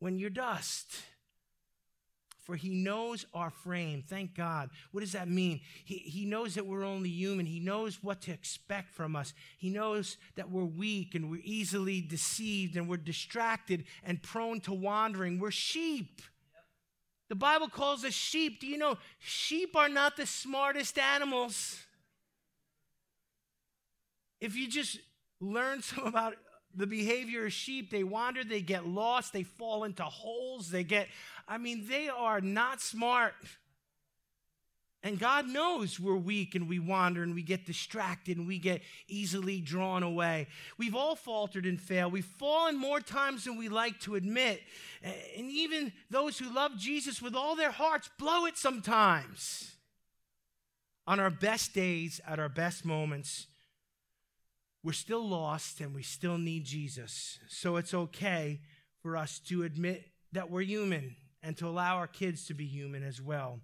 when 0.01 0.19
you're 0.19 0.31
dust. 0.31 1.03
For 2.49 2.57
he 2.57 2.71
knows 2.71 3.27
our 3.35 3.51
frame. 3.51 4.03
Thank 4.07 4.35
God. 4.35 4.71
What 4.91 5.01
does 5.01 5.12
that 5.12 5.29
mean? 5.29 5.61
He, 5.85 5.97
he 5.99 6.25
knows 6.25 6.55
that 6.55 6.67
we're 6.67 6.83
only 6.83 7.11
human. 7.11 7.45
He 7.45 7.61
knows 7.61 8.03
what 8.03 8.23
to 8.23 8.33
expect 8.33 8.95
from 8.95 9.17
us. 9.17 9.35
He 9.59 9.69
knows 9.69 10.17
that 10.35 10.51
we're 10.51 10.64
weak 10.64 11.14
and 11.14 11.31
we're 11.31 11.43
easily 11.45 12.01
deceived 12.01 12.77
and 12.77 12.88
we're 12.88 12.97
distracted 12.97 13.85
and 14.03 14.23
prone 14.23 14.61
to 14.62 14.73
wandering. 14.73 15.38
We're 15.38 15.51
sheep. 15.51 16.23
The 17.29 17.35
Bible 17.35 17.69
calls 17.69 18.03
us 18.03 18.14
sheep. 18.14 18.61
Do 18.61 18.67
you 18.67 18.79
know 18.79 18.97
sheep 19.19 19.77
are 19.77 19.91
not 19.91 20.17
the 20.17 20.25
smartest 20.25 20.99
animals? 20.99 21.85
If 24.41 24.57
you 24.57 24.71
just 24.71 24.99
learn 25.40 25.83
some 25.83 26.07
about 26.07 26.37
the 26.74 26.87
behavior 26.87 27.46
of 27.46 27.53
sheep. 27.53 27.90
They 27.90 28.05
wander, 28.05 28.44
they 28.44 28.61
get 28.61 28.87
lost, 28.87 29.33
they 29.33 29.42
fall 29.42 29.85
into 29.85 30.05
holes, 30.05 30.70
they 30.70 30.85
get, 30.85 31.09
I 31.46 31.59
mean, 31.59 31.87
they 31.88 32.09
are 32.09 32.40
not 32.40 32.81
smart. 32.81 33.35
And 35.05 35.18
God 35.18 35.46
knows 35.46 36.01
we're 36.01 36.16
weak 36.16 36.57
and 36.57 36.68
we 36.68 36.81
wander 36.81 37.22
and 37.22 37.35
we 37.35 37.42
get 37.42 37.64
distracted 37.64 38.37
and 38.37 38.48
we 38.48 38.59
get 38.59 38.83
easily 39.07 39.61
drawn 39.61 40.03
away. 40.03 40.48
We've 40.77 40.96
all 40.96 41.14
faltered 41.14 41.66
and 41.66 41.81
failed. 41.81 42.12
We've 42.12 42.24
fallen 42.24 42.77
more 42.77 43.01
times 43.01 43.44
than 43.44 43.57
we 43.57 43.68
like 43.68 44.01
to 44.01 44.16
admit. 44.16 44.61
And 45.03 45.51
even 45.51 45.92
those 46.11 46.38
who 46.38 46.53
love 46.53 46.77
Jesus 46.77 47.22
with 47.22 47.37
all 47.37 47.55
their 47.55 47.70
hearts 47.70 48.11
blow 48.18 48.46
it 48.46 48.59
sometimes. 48.59 49.77
On 51.07 51.20
our 51.20 51.31
best 51.31 51.72
days, 51.74 52.20
at 52.27 52.40
our 52.40 52.51
best 52.51 52.85
moments, 52.85 53.46
we're 54.85 54.93
still 54.93 55.27
lost 55.27 55.81
and 55.81 55.95
we 55.95 56.03
still 56.03 56.38
need 56.38 56.64
Jesus. 56.64 57.38
So 57.49 57.77
it's 57.77 57.95
okay 57.95 58.61
for 59.03 59.17
us 59.17 59.38
to 59.49 59.64
admit 59.64 60.05
that 60.33 60.51
we're 60.51 60.62
human 60.62 61.17
and 61.43 61.57
to 61.57 61.67
allow 61.67 61.97
our 61.97 62.07
kids 62.07 62.47
to 62.47 62.55
be 62.55 62.67
human 62.67 63.03
as 63.03 63.21
well. 63.21 63.61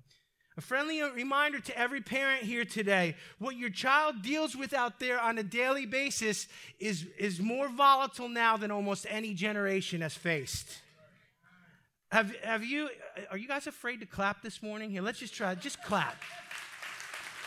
A 0.56 0.60
friendly 0.60 1.02
reminder 1.02 1.58
to 1.58 1.76
every 1.76 2.00
parent 2.00 2.44
here 2.44 2.64
today 2.64 3.16
what 3.38 3.56
your 3.56 3.70
child 3.70 4.22
deals 4.22 4.54
with 4.54 4.72
out 4.72 5.00
there 5.00 5.20
on 5.20 5.36
a 5.38 5.42
daily 5.42 5.84
basis 5.84 6.46
is, 6.78 7.06
is 7.18 7.40
more 7.40 7.68
volatile 7.68 8.28
now 8.28 8.56
than 8.56 8.70
almost 8.70 9.06
any 9.10 9.34
generation 9.34 10.00
has 10.00 10.14
faced. 10.14 10.80
Have, 12.12 12.32
have 12.44 12.64
you, 12.64 12.88
are 13.32 13.36
you 13.36 13.48
guys 13.48 13.66
afraid 13.66 13.98
to 13.98 14.06
clap 14.06 14.42
this 14.42 14.62
morning? 14.62 14.90
Here, 14.90 15.02
let's 15.02 15.18
just 15.18 15.34
try, 15.34 15.56
just 15.56 15.82
clap. 15.82 16.22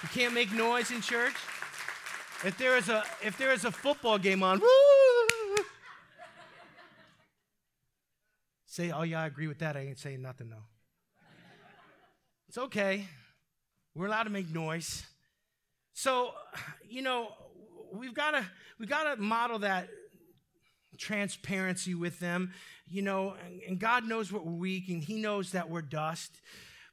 You 0.03 0.10
can't 0.10 0.34
make 0.34 0.51
noise 0.51 0.91
in 0.91 0.99
church? 0.99 1.36
If 2.45 2.58
there 2.58 2.78
is 2.78 2.88
a 2.88 3.04
if 3.23 3.38
there 3.38 3.52
is 3.52 3.65
a 3.65 3.71
football 3.71 4.17
game 4.17 4.43
on, 4.43 4.60
woo! 4.60 4.67
Say, 8.65 8.91
oh 8.91 9.02
yeah, 9.02 9.23
I 9.23 9.26
agree 9.26 9.47
with 9.47 9.58
that. 9.60 9.76
I 9.76 9.80
ain't 9.82 9.97
saying 9.97 10.21
nothing 10.21 10.52
though. 10.52 10.65
It's 12.47 12.60
okay. 12.60 13.08
We're 13.95 14.06
allowed 14.06 14.23
to 14.23 14.30
make 14.30 14.54
noise. 14.54 15.04
So, 15.93 16.32
you 16.88 17.02
know, 17.02 17.30
we've 17.91 18.13
got 18.13 18.32
to 18.32 18.45
we've 18.78 18.88
got 18.88 19.15
to 19.15 19.19
model 19.19 19.60
that 19.60 19.89
transparency 21.00 21.95
with 21.95 22.19
them, 22.19 22.54
you 22.88 23.02
know, 23.02 23.36
and, 23.43 23.62
and 23.63 23.80
God 23.80 24.08
knows 24.08 24.32
what 24.32 24.45
we're 24.45 24.54
weak 24.54 24.89
and 24.89 25.04
He 25.04 25.15
knows 25.15 25.54
that 25.54 25.71
we're 25.71 25.82
dust. 25.82 26.39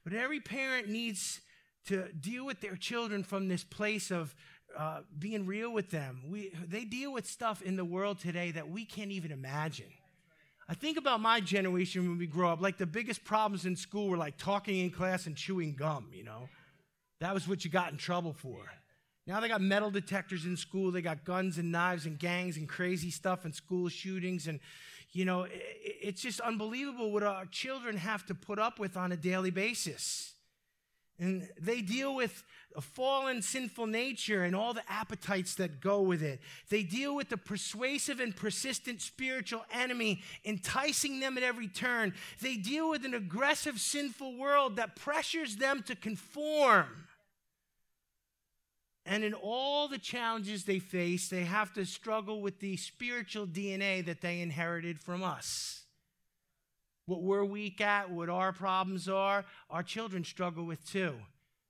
But 0.04 0.14
every 0.14 0.40
parent 0.40 0.88
needs 0.88 1.40
to 1.86 2.08
deal 2.12 2.46
with 2.46 2.62
their 2.62 2.76
children 2.76 3.22
from 3.22 3.48
this 3.48 3.62
place 3.62 4.10
of 4.10 4.34
uh, 4.76 5.00
being 5.18 5.46
real 5.46 5.72
with 5.72 5.90
them. 5.90 6.22
We, 6.28 6.52
they 6.66 6.84
deal 6.84 7.12
with 7.12 7.26
stuff 7.26 7.62
in 7.62 7.76
the 7.76 7.84
world 7.84 8.18
today 8.18 8.50
that 8.52 8.68
we 8.68 8.84
can't 8.84 9.10
even 9.10 9.32
imagine. 9.32 9.92
I 10.68 10.74
think 10.74 10.96
about 10.96 11.20
my 11.20 11.40
generation 11.40 12.08
when 12.08 12.18
we 12.18 12.26
grow 12.26 12.50
up, 12.50 12.60
like 12.60 12.78
the 12.78 12.86
biggest 12.86 13.24
problems 13.24 13.66
in 13.66 13.76
school 13.76 14.08
were 14.08 14.16
like 14.16 14.38
talking 14.38 14.80
in 14.80 14.90
class 14.90 15.26
and 15.26 15.36
chewing 15.36 15.74
gum, 15.74 16.08
you 16.12 16.24
know? 16.24 16.48
That 17.20 17.34
was 17.34 17.46
what 17.46 17.64
you 17.64 17.70
got 17.70 17.92
in 17.92 17.98
trouble 17.98 18.32
for. 18.32 18.70
Now 19.26 19.40
they 19.40 19.48
got 19.48 19.60
metal 19.60 19.90
detectors 19.90 20.44
in 20.44 20.56
school, 20.56 20.90
they 20.90 21.02
got 21.02 21.24
guns 21.24 21.58
and 21.58 21.72
knives 21.72 22.06
and 22.06 22.18
gangs 22.18 22.56
and 22.56 22.68
crazy 22.68 23.10
stuff 23.10 23.44
and 23.44 23.54
school 23.54 23.88
shootings. 23.88 24.46
And, 24.46 24.60
you 25.12 25.24
know, 25.24 25.46
it's 25.50 26.20
just 26.20 26.40
unbelievable 26.40 27.10
what 27.10 27.22
our 27.22 27.46
children 27.46 27.96
have 27.96 28.26
to 28.26 28.34
put 28.34 28.58
up 28.58 28.78
with 28.78 28.96
on 28.96 29.12
a 29.12 29.16
daily 29.16 29.50
basis. 29.50 30.33
And 31.18 31.48
they 31.60 31.80
deal 31.80 32.14
with 32.14 32.42
a 32.76 32.80
fallen, 32.80 33.40
sinful 33.40 33.86
nature 33.86 34.42
and 34.42 34.56
all 34.56 34.74
the 34.74 34.82
appetites 34.90 35.54
that 35.56 35.80
go 35.80 36.02
with 36.02 36.22
it. 36.22 36.40
They 36.70 36.82
deal 36.82 37.14
with 37.14 37.28
the 37.28 37.36
persuasive 37.36 38.18
and 38.18 38.34
persistent 38.34 39.00
spiritual 39.00 39.64
enemy, 39.72 40.22
enticing 40.44 41.20
them 41.20 41.38
at 41.38 41.44
every 41.44 41.68
turn. 41.68 42.14
They 42.40 42.56
deal 42.56 42.90
with 42.90 43.04
an 43.04 43.14
aggressive, 43.14 43.78
sinful 43.78 44.36
world 44.36 44.76
that 44.76 44.96
pressures 44.96 45.56
them 45.56 45.84
to 45.86 45.94
conform. 45.94 47.06
And 49.06 49.22
in 49.22 49.34
all 49.34 49.86
the 49.86 49.98
challenges 49.98 50.64
they 50.64 50.80
face, 50.80 51.28
they 51.28 51.44
have 51.44 51.72
to 51.74 51.84
struggle 51.84 52.40
with 52.40 52.58
the 52.58 52.76
spiritual 52.76 53.46
DNA 53.46 54.04
that 54.06 54.20
they 54.20 54.40
inherited 54.40 54.98
from 54.98 55.22
us 55.22 55.83
what 57.06 57.22
we're 57.22 57.44
weak 57.44 57.80
at, 57.80 58.10
what 58.10 58.28
our 58.28 58.52
problems 58.52 59.08
are, 59.08 59.44
our 59.70 59.82
children 59.82 60.24
struggle 60.24 60.64
with 60.64 60.84
too. 60.88 61.14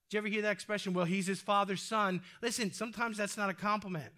Did 0.08 0.16
you 0.16 0.18
ever 0.18 0.28
hear 0.28 0.42
that 0.42 0.52
expression? 0.52 0.92
Well, 0.92 1.06
he's 1.06 1.26
his 1.26 1.40
father's 1.40 1.82
son. 1.82 2.22
Listen, 2.42 2.72
sometimes 2.72 3.16
that's 3.16 3.36
not 3.36 3.50
a 3.50 3.54
compliment. 3.54 4.12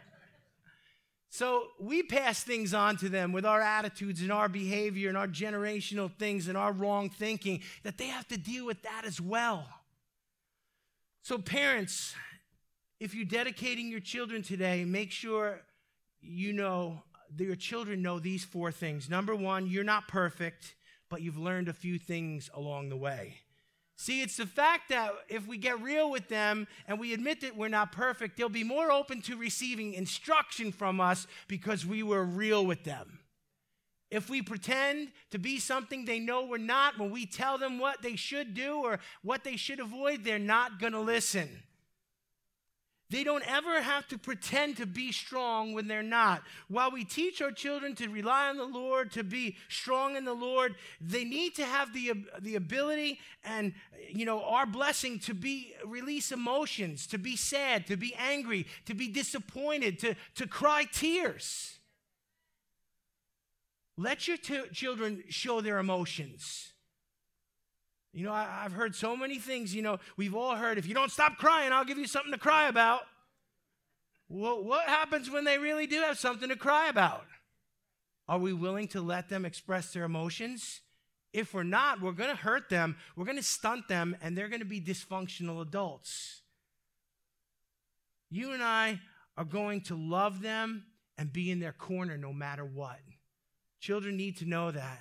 so 1.30 1.68
we 1.80 2.02
pass 2.02 2.42
things 2.42 2.74
on 2.74 2.96
to 2.98 3.08
them 3.08 3.32
with 3.32 3.46
our 3.46 3.60
attitudes 3.60 4.20
and 4.20 4.32
our 4.32 4.48
behavior 4.48 5.08
and 5.08 5.16
our 5.16 5.28
generational 5.28 6.12
things 6.12 6.48
and 6.48 6.58
our 6.58 6.72
wrong 6.72 7.08
thinking 7.08 7.60
that 7.84 7.96
they 7.96 8.08
have 8.08 8.28
to 8.28 8.36
deal 8.36 8.66
with 8.66 8.82
that 8.82 9.04
as 9.06 9.20
well. 9.20 9.66
So, 11.22 11.38
parents, 11.38 12.14
if 13.00 13.14
you're 13.14 13.24
dedicating 13.24 13.88
your 13.88 14.00
children 14.00 14.42
today, 14.42 14.84
make 14.84 15.12
sure 15.12 15.60
you 16.20 16.52
know 16.52 17.02
your 17.36 17.56
children 17.56 18.02
know 18.02 18.18
these 18.18 18.44
four 18.44 18.72
things. 18.72 19.08
Number 19.08 19.34
one, 19.34 19.66
you're 19.66 19.84
not 19.84 20.08
perfect, 20.08 20.74
but 21.08 21.22
you've 21.22 21.38
learned 21.38 21.68
a 21.68 21.72
few 21.72 21.98
things 21.98 22.50
along 22.54 22.88
the 22.88 22.96
way. 22.96 23.38
See, 23.96 24.22
it's 24.22 24.36
the 24.36 24.46
fact 24.46 24.90
that 24.90 25.10
if 25.28 25.48
we 25.48 25.58
get 25.58 25.82
real 25.82 26.08
with 26.08 26.28
them 26.28 26.68
and 26.86 27.00
we 27.00 27.12
admit 27.12 27.40
that 27.40 27.56
we're 27.56 27.68
not 27.68 27.90
perfect, 27.90 28.36
they'll 28.36 28.48
be 28.48 28.62
more 28.62 28.92
open 28.92 29.20
to 29.22 29.36
receiving 29.36 29.92
instruction 29.92 30.70
from 30.70 31.00
us 31.00 31.26
because 31.48 31.84
we 31.84 32.04
were 32.04 32.24
real 32.24 32.64
with 32.64 32.84
them. 32.84 33.18
If 34.10 34.30
we 34.30 34.40
pretend 34.40 35.08
to 35.32 35.38
be 35.38 35.58
something 35.58 36.04
they 36.04 36.20
know 36.20 36.46
we're 36.46 36.58
not, 36.58 36.98
when 36.98 37.10
we 37.10 37.26
tell 37.26 37.58
them 37.58 37.78
what 37.78 38.00
they 38.00 38.14
should 38.14 38.54
do 38.54 38.76
or 38.76 39.00
what 39.22 39.42
they 39.42 39.56
should 39.56 39.80
avoid, 39.80 40.22
they're 40.22 40.38
not 40.38 40.78
going 40.78 40.92
to 40.94 41.00
listen. 41.00 41.48
They 43.10 43.24
don't 43.24 43.44
ever 43.50 43.80
have 43.80 44.06
to 44.08 44.18
pretend 44.18 44.76
to 44.76 44.86
be 44.86 45.12
strong 45.12 45.72
when 45.72 45.88
they're 45.88 46.02
not. 46.02 46.42
While 46.68 46.90
we 46.90 47.04
teach 47.04 47.40
our 47.40 47.50
children 47.50 47.94
to 47.94 48.08
rely 48.08 48.48
on 48.48 48.58
the 48.58 48.66
Lord, 48.66 49.12
to 49.12 49.24
be 49.24 49.56
strong 49.70 50.16
in 50.16 50.26
the 50.26 50.34
Lord, 50.34 50.74
they 51.00 51.24
need 51.24 51.54
to 51.54 51.64
have 51.64 51.94
the, 51.94 52.12
the 52.40 52.56
ability 52.56 53.18
and, 53.44 53.72
you 54.10 54.26
know, 54.26 54.42
our 54.42 54.66
blessing 54.66 55.18
to 55.20 55.32
be, 55.32 55.72
release 55.86 56.32
emotions, 56.32 57.06
to 57.06 57.18
be 57.18 57.34
sad, 57.34 57.86
to 57.86 57.96
be 57.96 58.14
angry, 58.14 58.66
to 58.84 58.94
be 58.94 59.08
disappointed, 59.08 59.98
to, 60.00 60.14
to 60.34 60.46
cry 60.46 60.84
tears. 60.92 61.78
Let 63.96 64.28
your 64.28 64.36
t- 64.36 64.68
children 64.72 65.24
show 65.30 65.62
their 65.62 65.78
emotions. 65.78 66.72
You 68.12 68.24
know, 68.24 68.32
I, 68.32 68.62
have 68.62 68.72
heard 68.72 68.94
so 68.94 69.16
many 69.16 69.38
things. 69.38 69.74
You 69.74 69.82
know, 69.82 69.98
we've 70.16 70.34
all 70.34 70.56
heard 70.56 70.78
if 70.78 70.86
you 70.86 70.94
don't 70.94 71.10
stop 71.10 71.36
crying, 71.36 71.72
I'll 71.72 71.84
give 71.84 71.98
you 71.98 72.06
something 72.06 72.32
to 72.32 72.38
cry 72.38 72.68
about. 72.68 73.02
Well, 74.28 74.62
what 74.62 74.88
happens 74.88 75.30
when 75.30 75.44
they 75.44 75.58
really 75.58 75.86
do 75.86 76.00
have 76.00 76.18
something 76.18 76.48
to 76.48 76.56
cry 76.56 76.88
about? 76.88 77.24
Are 78.28 78.38
we 78.38 78.52
willing 78.52 78.88
to 78.88 79.00
let 79.00 79.28
them 79.28 79.46
express 79.46 79.92
their 79.92 80.04
emotions? 80.04 80.80
If 81.32 81.54
we're 81.54 81.62
not, 81.62 82.00
we're 82.00 82.12
going 82.12 82.30
to 82.30 82.36
hurt 82.36 82.68
them, 82.68 82.96
we're 83.16 83.24
going 83.24 83.36
to 83.36 83.42
stunt 83.42 83.88
them, 83.88 84.16
and 84.20 84.36
they're 84.36 84.48
going 84.48 84.60
to 84.60 84.66
be 84.66 84.80
dysfunctional 84.80 85.62
adults. 85.62 86.42
You 88.30 88.52
and 88.52 88.62
I 88.62 89.00
are 89.36 89.44
going 89.44 89.82
to 89.82 89.94
love 89.94 90.42
them 90.42 90.84
and 91.16 91.32
be 91.32 91.50
in 91.50 91.60
their 91.60 91.72
corner 91.72 92.16
no 92.16 92.32
matter 92.32 92.64
what. 92.64 92.98
Children 93.80 94.16
need 94.16 94.38
to 94.38 94.46
know 94.46 94.70
that. 94.70 95.00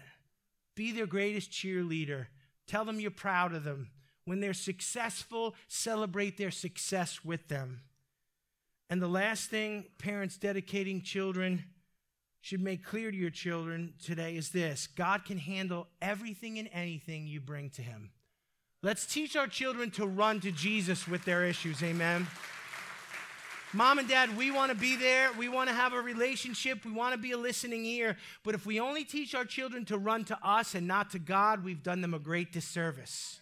Be 0.76 0.92
their 0.92 1.08
greatest 1.08 1.52
cheerleader 1.52 2.28
Tell 2.68 2.86
them 2.86 3.00
you're 3.00 3.12
proud 3.12 3.54
of 3.54 3.64
them. 3.64 3.90
When 4.26 4.40
they're 4.42 4.54
successful, 4.54 5.56
celebrate 5.68 6.38
their 6.38 6.52
success 6.52 7.24
with 7.24 7.48
them. 7.48 7.82
And 8.90 9.02
the 9.02 9.08
last 9.08 9.50
thing 9.50 9.86
parents 9.98 10.38
dedicating 10.38 11.02
children 11.02 11.64
should 12.42 12.62
make 12.62 12.84
clear 12.84 13.12
to 13.12 13.18
your 13.18 13.30
children 13.30 13.94
today 14.04 14.36
is 14.36 14.50
this 14.50 14.88
God 14.88 15.26
can 15.26 15.38
handle 15.38 15.88
everything 16.02 16.60
and 16.60 16.70
anything 16.72 17.28
you 17.28 17.42
bring 17.42 17.70
to 17.72 17.82
Him. 17.82 18.12
Let's 18.84 19.06
teach 19.06 19.36
our 19.36 19.48
children 19.48 19.92
to 19.92 20.06
run 20.06 20.40
to 20.42 20.52
Jesus 20.52 21.08
with 21.08 21.26
their 21.26 21.46
issues. 21.46 21.82
Amen. 21.84 22.28
Mom 23.74 24.00
and 24.00 24.08
dad, 24.08 24.38
we 24.38 24.50
want 24.50 24.72
to 24.72 24.78
be 24.78 24.96
there. 24.96 25.30
We 25.38 25.50
want 25.50 25.68
to 25.68 25.76
have 25.76 25.92
a 25.92 26.00
relationship. 26.00 26.86
We 26.86 26.92
want 26.92 27.14
to 27.14 27.18
be 27.18 27.32
a 27.32 27.38
listening 27.38 27.86
ear. 27.86 28.16
But 28.44 28.56
if 28.56 28.66
we 28.66 28.80
only 28.80 29.04
teach 29.04 29.36
our 29.36 29.44
children 29.44 29.84
to 29.86 29.98
run 29.98 30.24
to 30.26 30.38
us 30.42 30.74
and 30.74 30.88
not 30.88 31.10
to 31.12 31.20
God, 31.20 31.66
we've 31.66 31.84
done 31.84 32.00
them 32.00 32.14
a 32.14 32.20
great 32.20 32.54
disservice. 32.54 33.42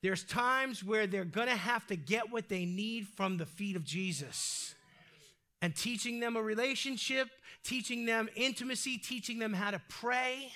There's 0.00 0.22
times 0.22 0.84
where 0.84 1.08
they're 1.08 1.24
going 1.24 1.48
to 1.48 1.56
have 1.56 1.86
to 1.88 1.96
get 1.96 2.30
what 2.30 2.48
they 2.48 2.64
need 2.64 3.08
from 3.08 3.36
the 3.36 3.46
feet 3.46 3.74
of 3.74 3.84
Jesus. 3.84 4.76
And 5.60 5.74
teaching 5.74 6.20
them 6.20 6.36
a 6.36 6.42
relationship, 6.42 7.28
teaching 7.64 8.06
them 8.06 8.28
intimacy, 8.36 8.98
teaching 8.98 9.40
them 9.40 9.52
how 9.52 9.72
to 9.72 9.80
pray 9.88 10.52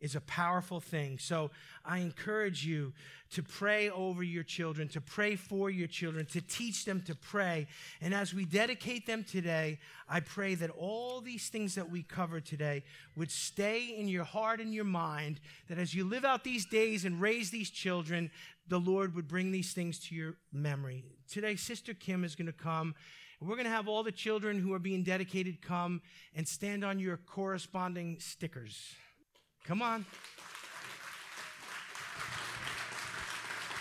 is 0.00 0.14
a 0.14 0.20
powerful 0.22 0.80
thing. 0.80 1.18
So 1.18 1.50
I 1.84 1.98
encourage 1.98 2.64
you 2.64 2.92
to 3.32 3.42
pray 3.42 3.90
over 3.90 4.22
your 4.22 4.42
children, 4.42 4.88
to 4.88 5.00
pray 5.00 5.36
for 5.36 5.70
your 5.70 5.88
children, 5.88 6.26
to 6.26 6.40
teach 6.40 6.84
them 6.84 7.02
to 7.06 7.14
pray. 7.14 7.66
And 8.00 8.14
as 8.14 8.34
we 8.34 8.44
dedicate 8.44 9.06
them 9.06 9.24
today, 9.24 9.78
I 10.08 10.20
pray 10.20 10.54
that 10.56 10.70
all 10.70 11.20
these 11.20 11.48
things 11.48 11.74
that 11.74 11.90
we 11.90 12.02
cover 12.02 12.40
today 12.40 12.84
would 13.16 13.30
stay 13.30 13.94
in 13.96 14.06
your 14.08 14.24
heart 14.24 14.60
and 14.60 14.74
your 14.74 14.84
mind, 14.84 15.40
that 15.68 15.78
as 15.78 15.94
you 15.94 16.04
live 16.04 16.24
out 16.24 16.44
these 16.44 16.66
days 16.66 17.04
and 17.04 17.20
raise 17.20 17.50
these 17.50 17.70
children, 17.70 18.30
the 18.68 18.78
Lord 18.78 19.14
would 19.14 19.28
bring 19.28 19.50
these 19.50 19.72
things 19.72 19.98
to 20.00 20.14
your 20.14 20.34
memory. 20.52 21.04
Today, 21.30 21.56
Sister 21.56 21.94
Kim 21.94 22.24
is 22.24 22.36
going 22.36 22.46
to 22.46 22.52
come. 22.52 22.94
We're 23.40 23.56
going 23.56 23.64
to 23.64 23.70
have 23.70 23.88
all 23.88 24.04
the 24.04 24.12
children 24.12 24.60
who 24.60 24.72
are 24.72 24.78
being 24.78 25.02
dedicated 25.02 25.62
come 25.62 26.00
and 26.34 26.46
stand 26.46 26.84
on 26.84 27.00
your 27.00 27.16
corresponding 27.16 28.18
stickers. 28.20 28.94
Come 29.64 29.82
on. 29.82 30.06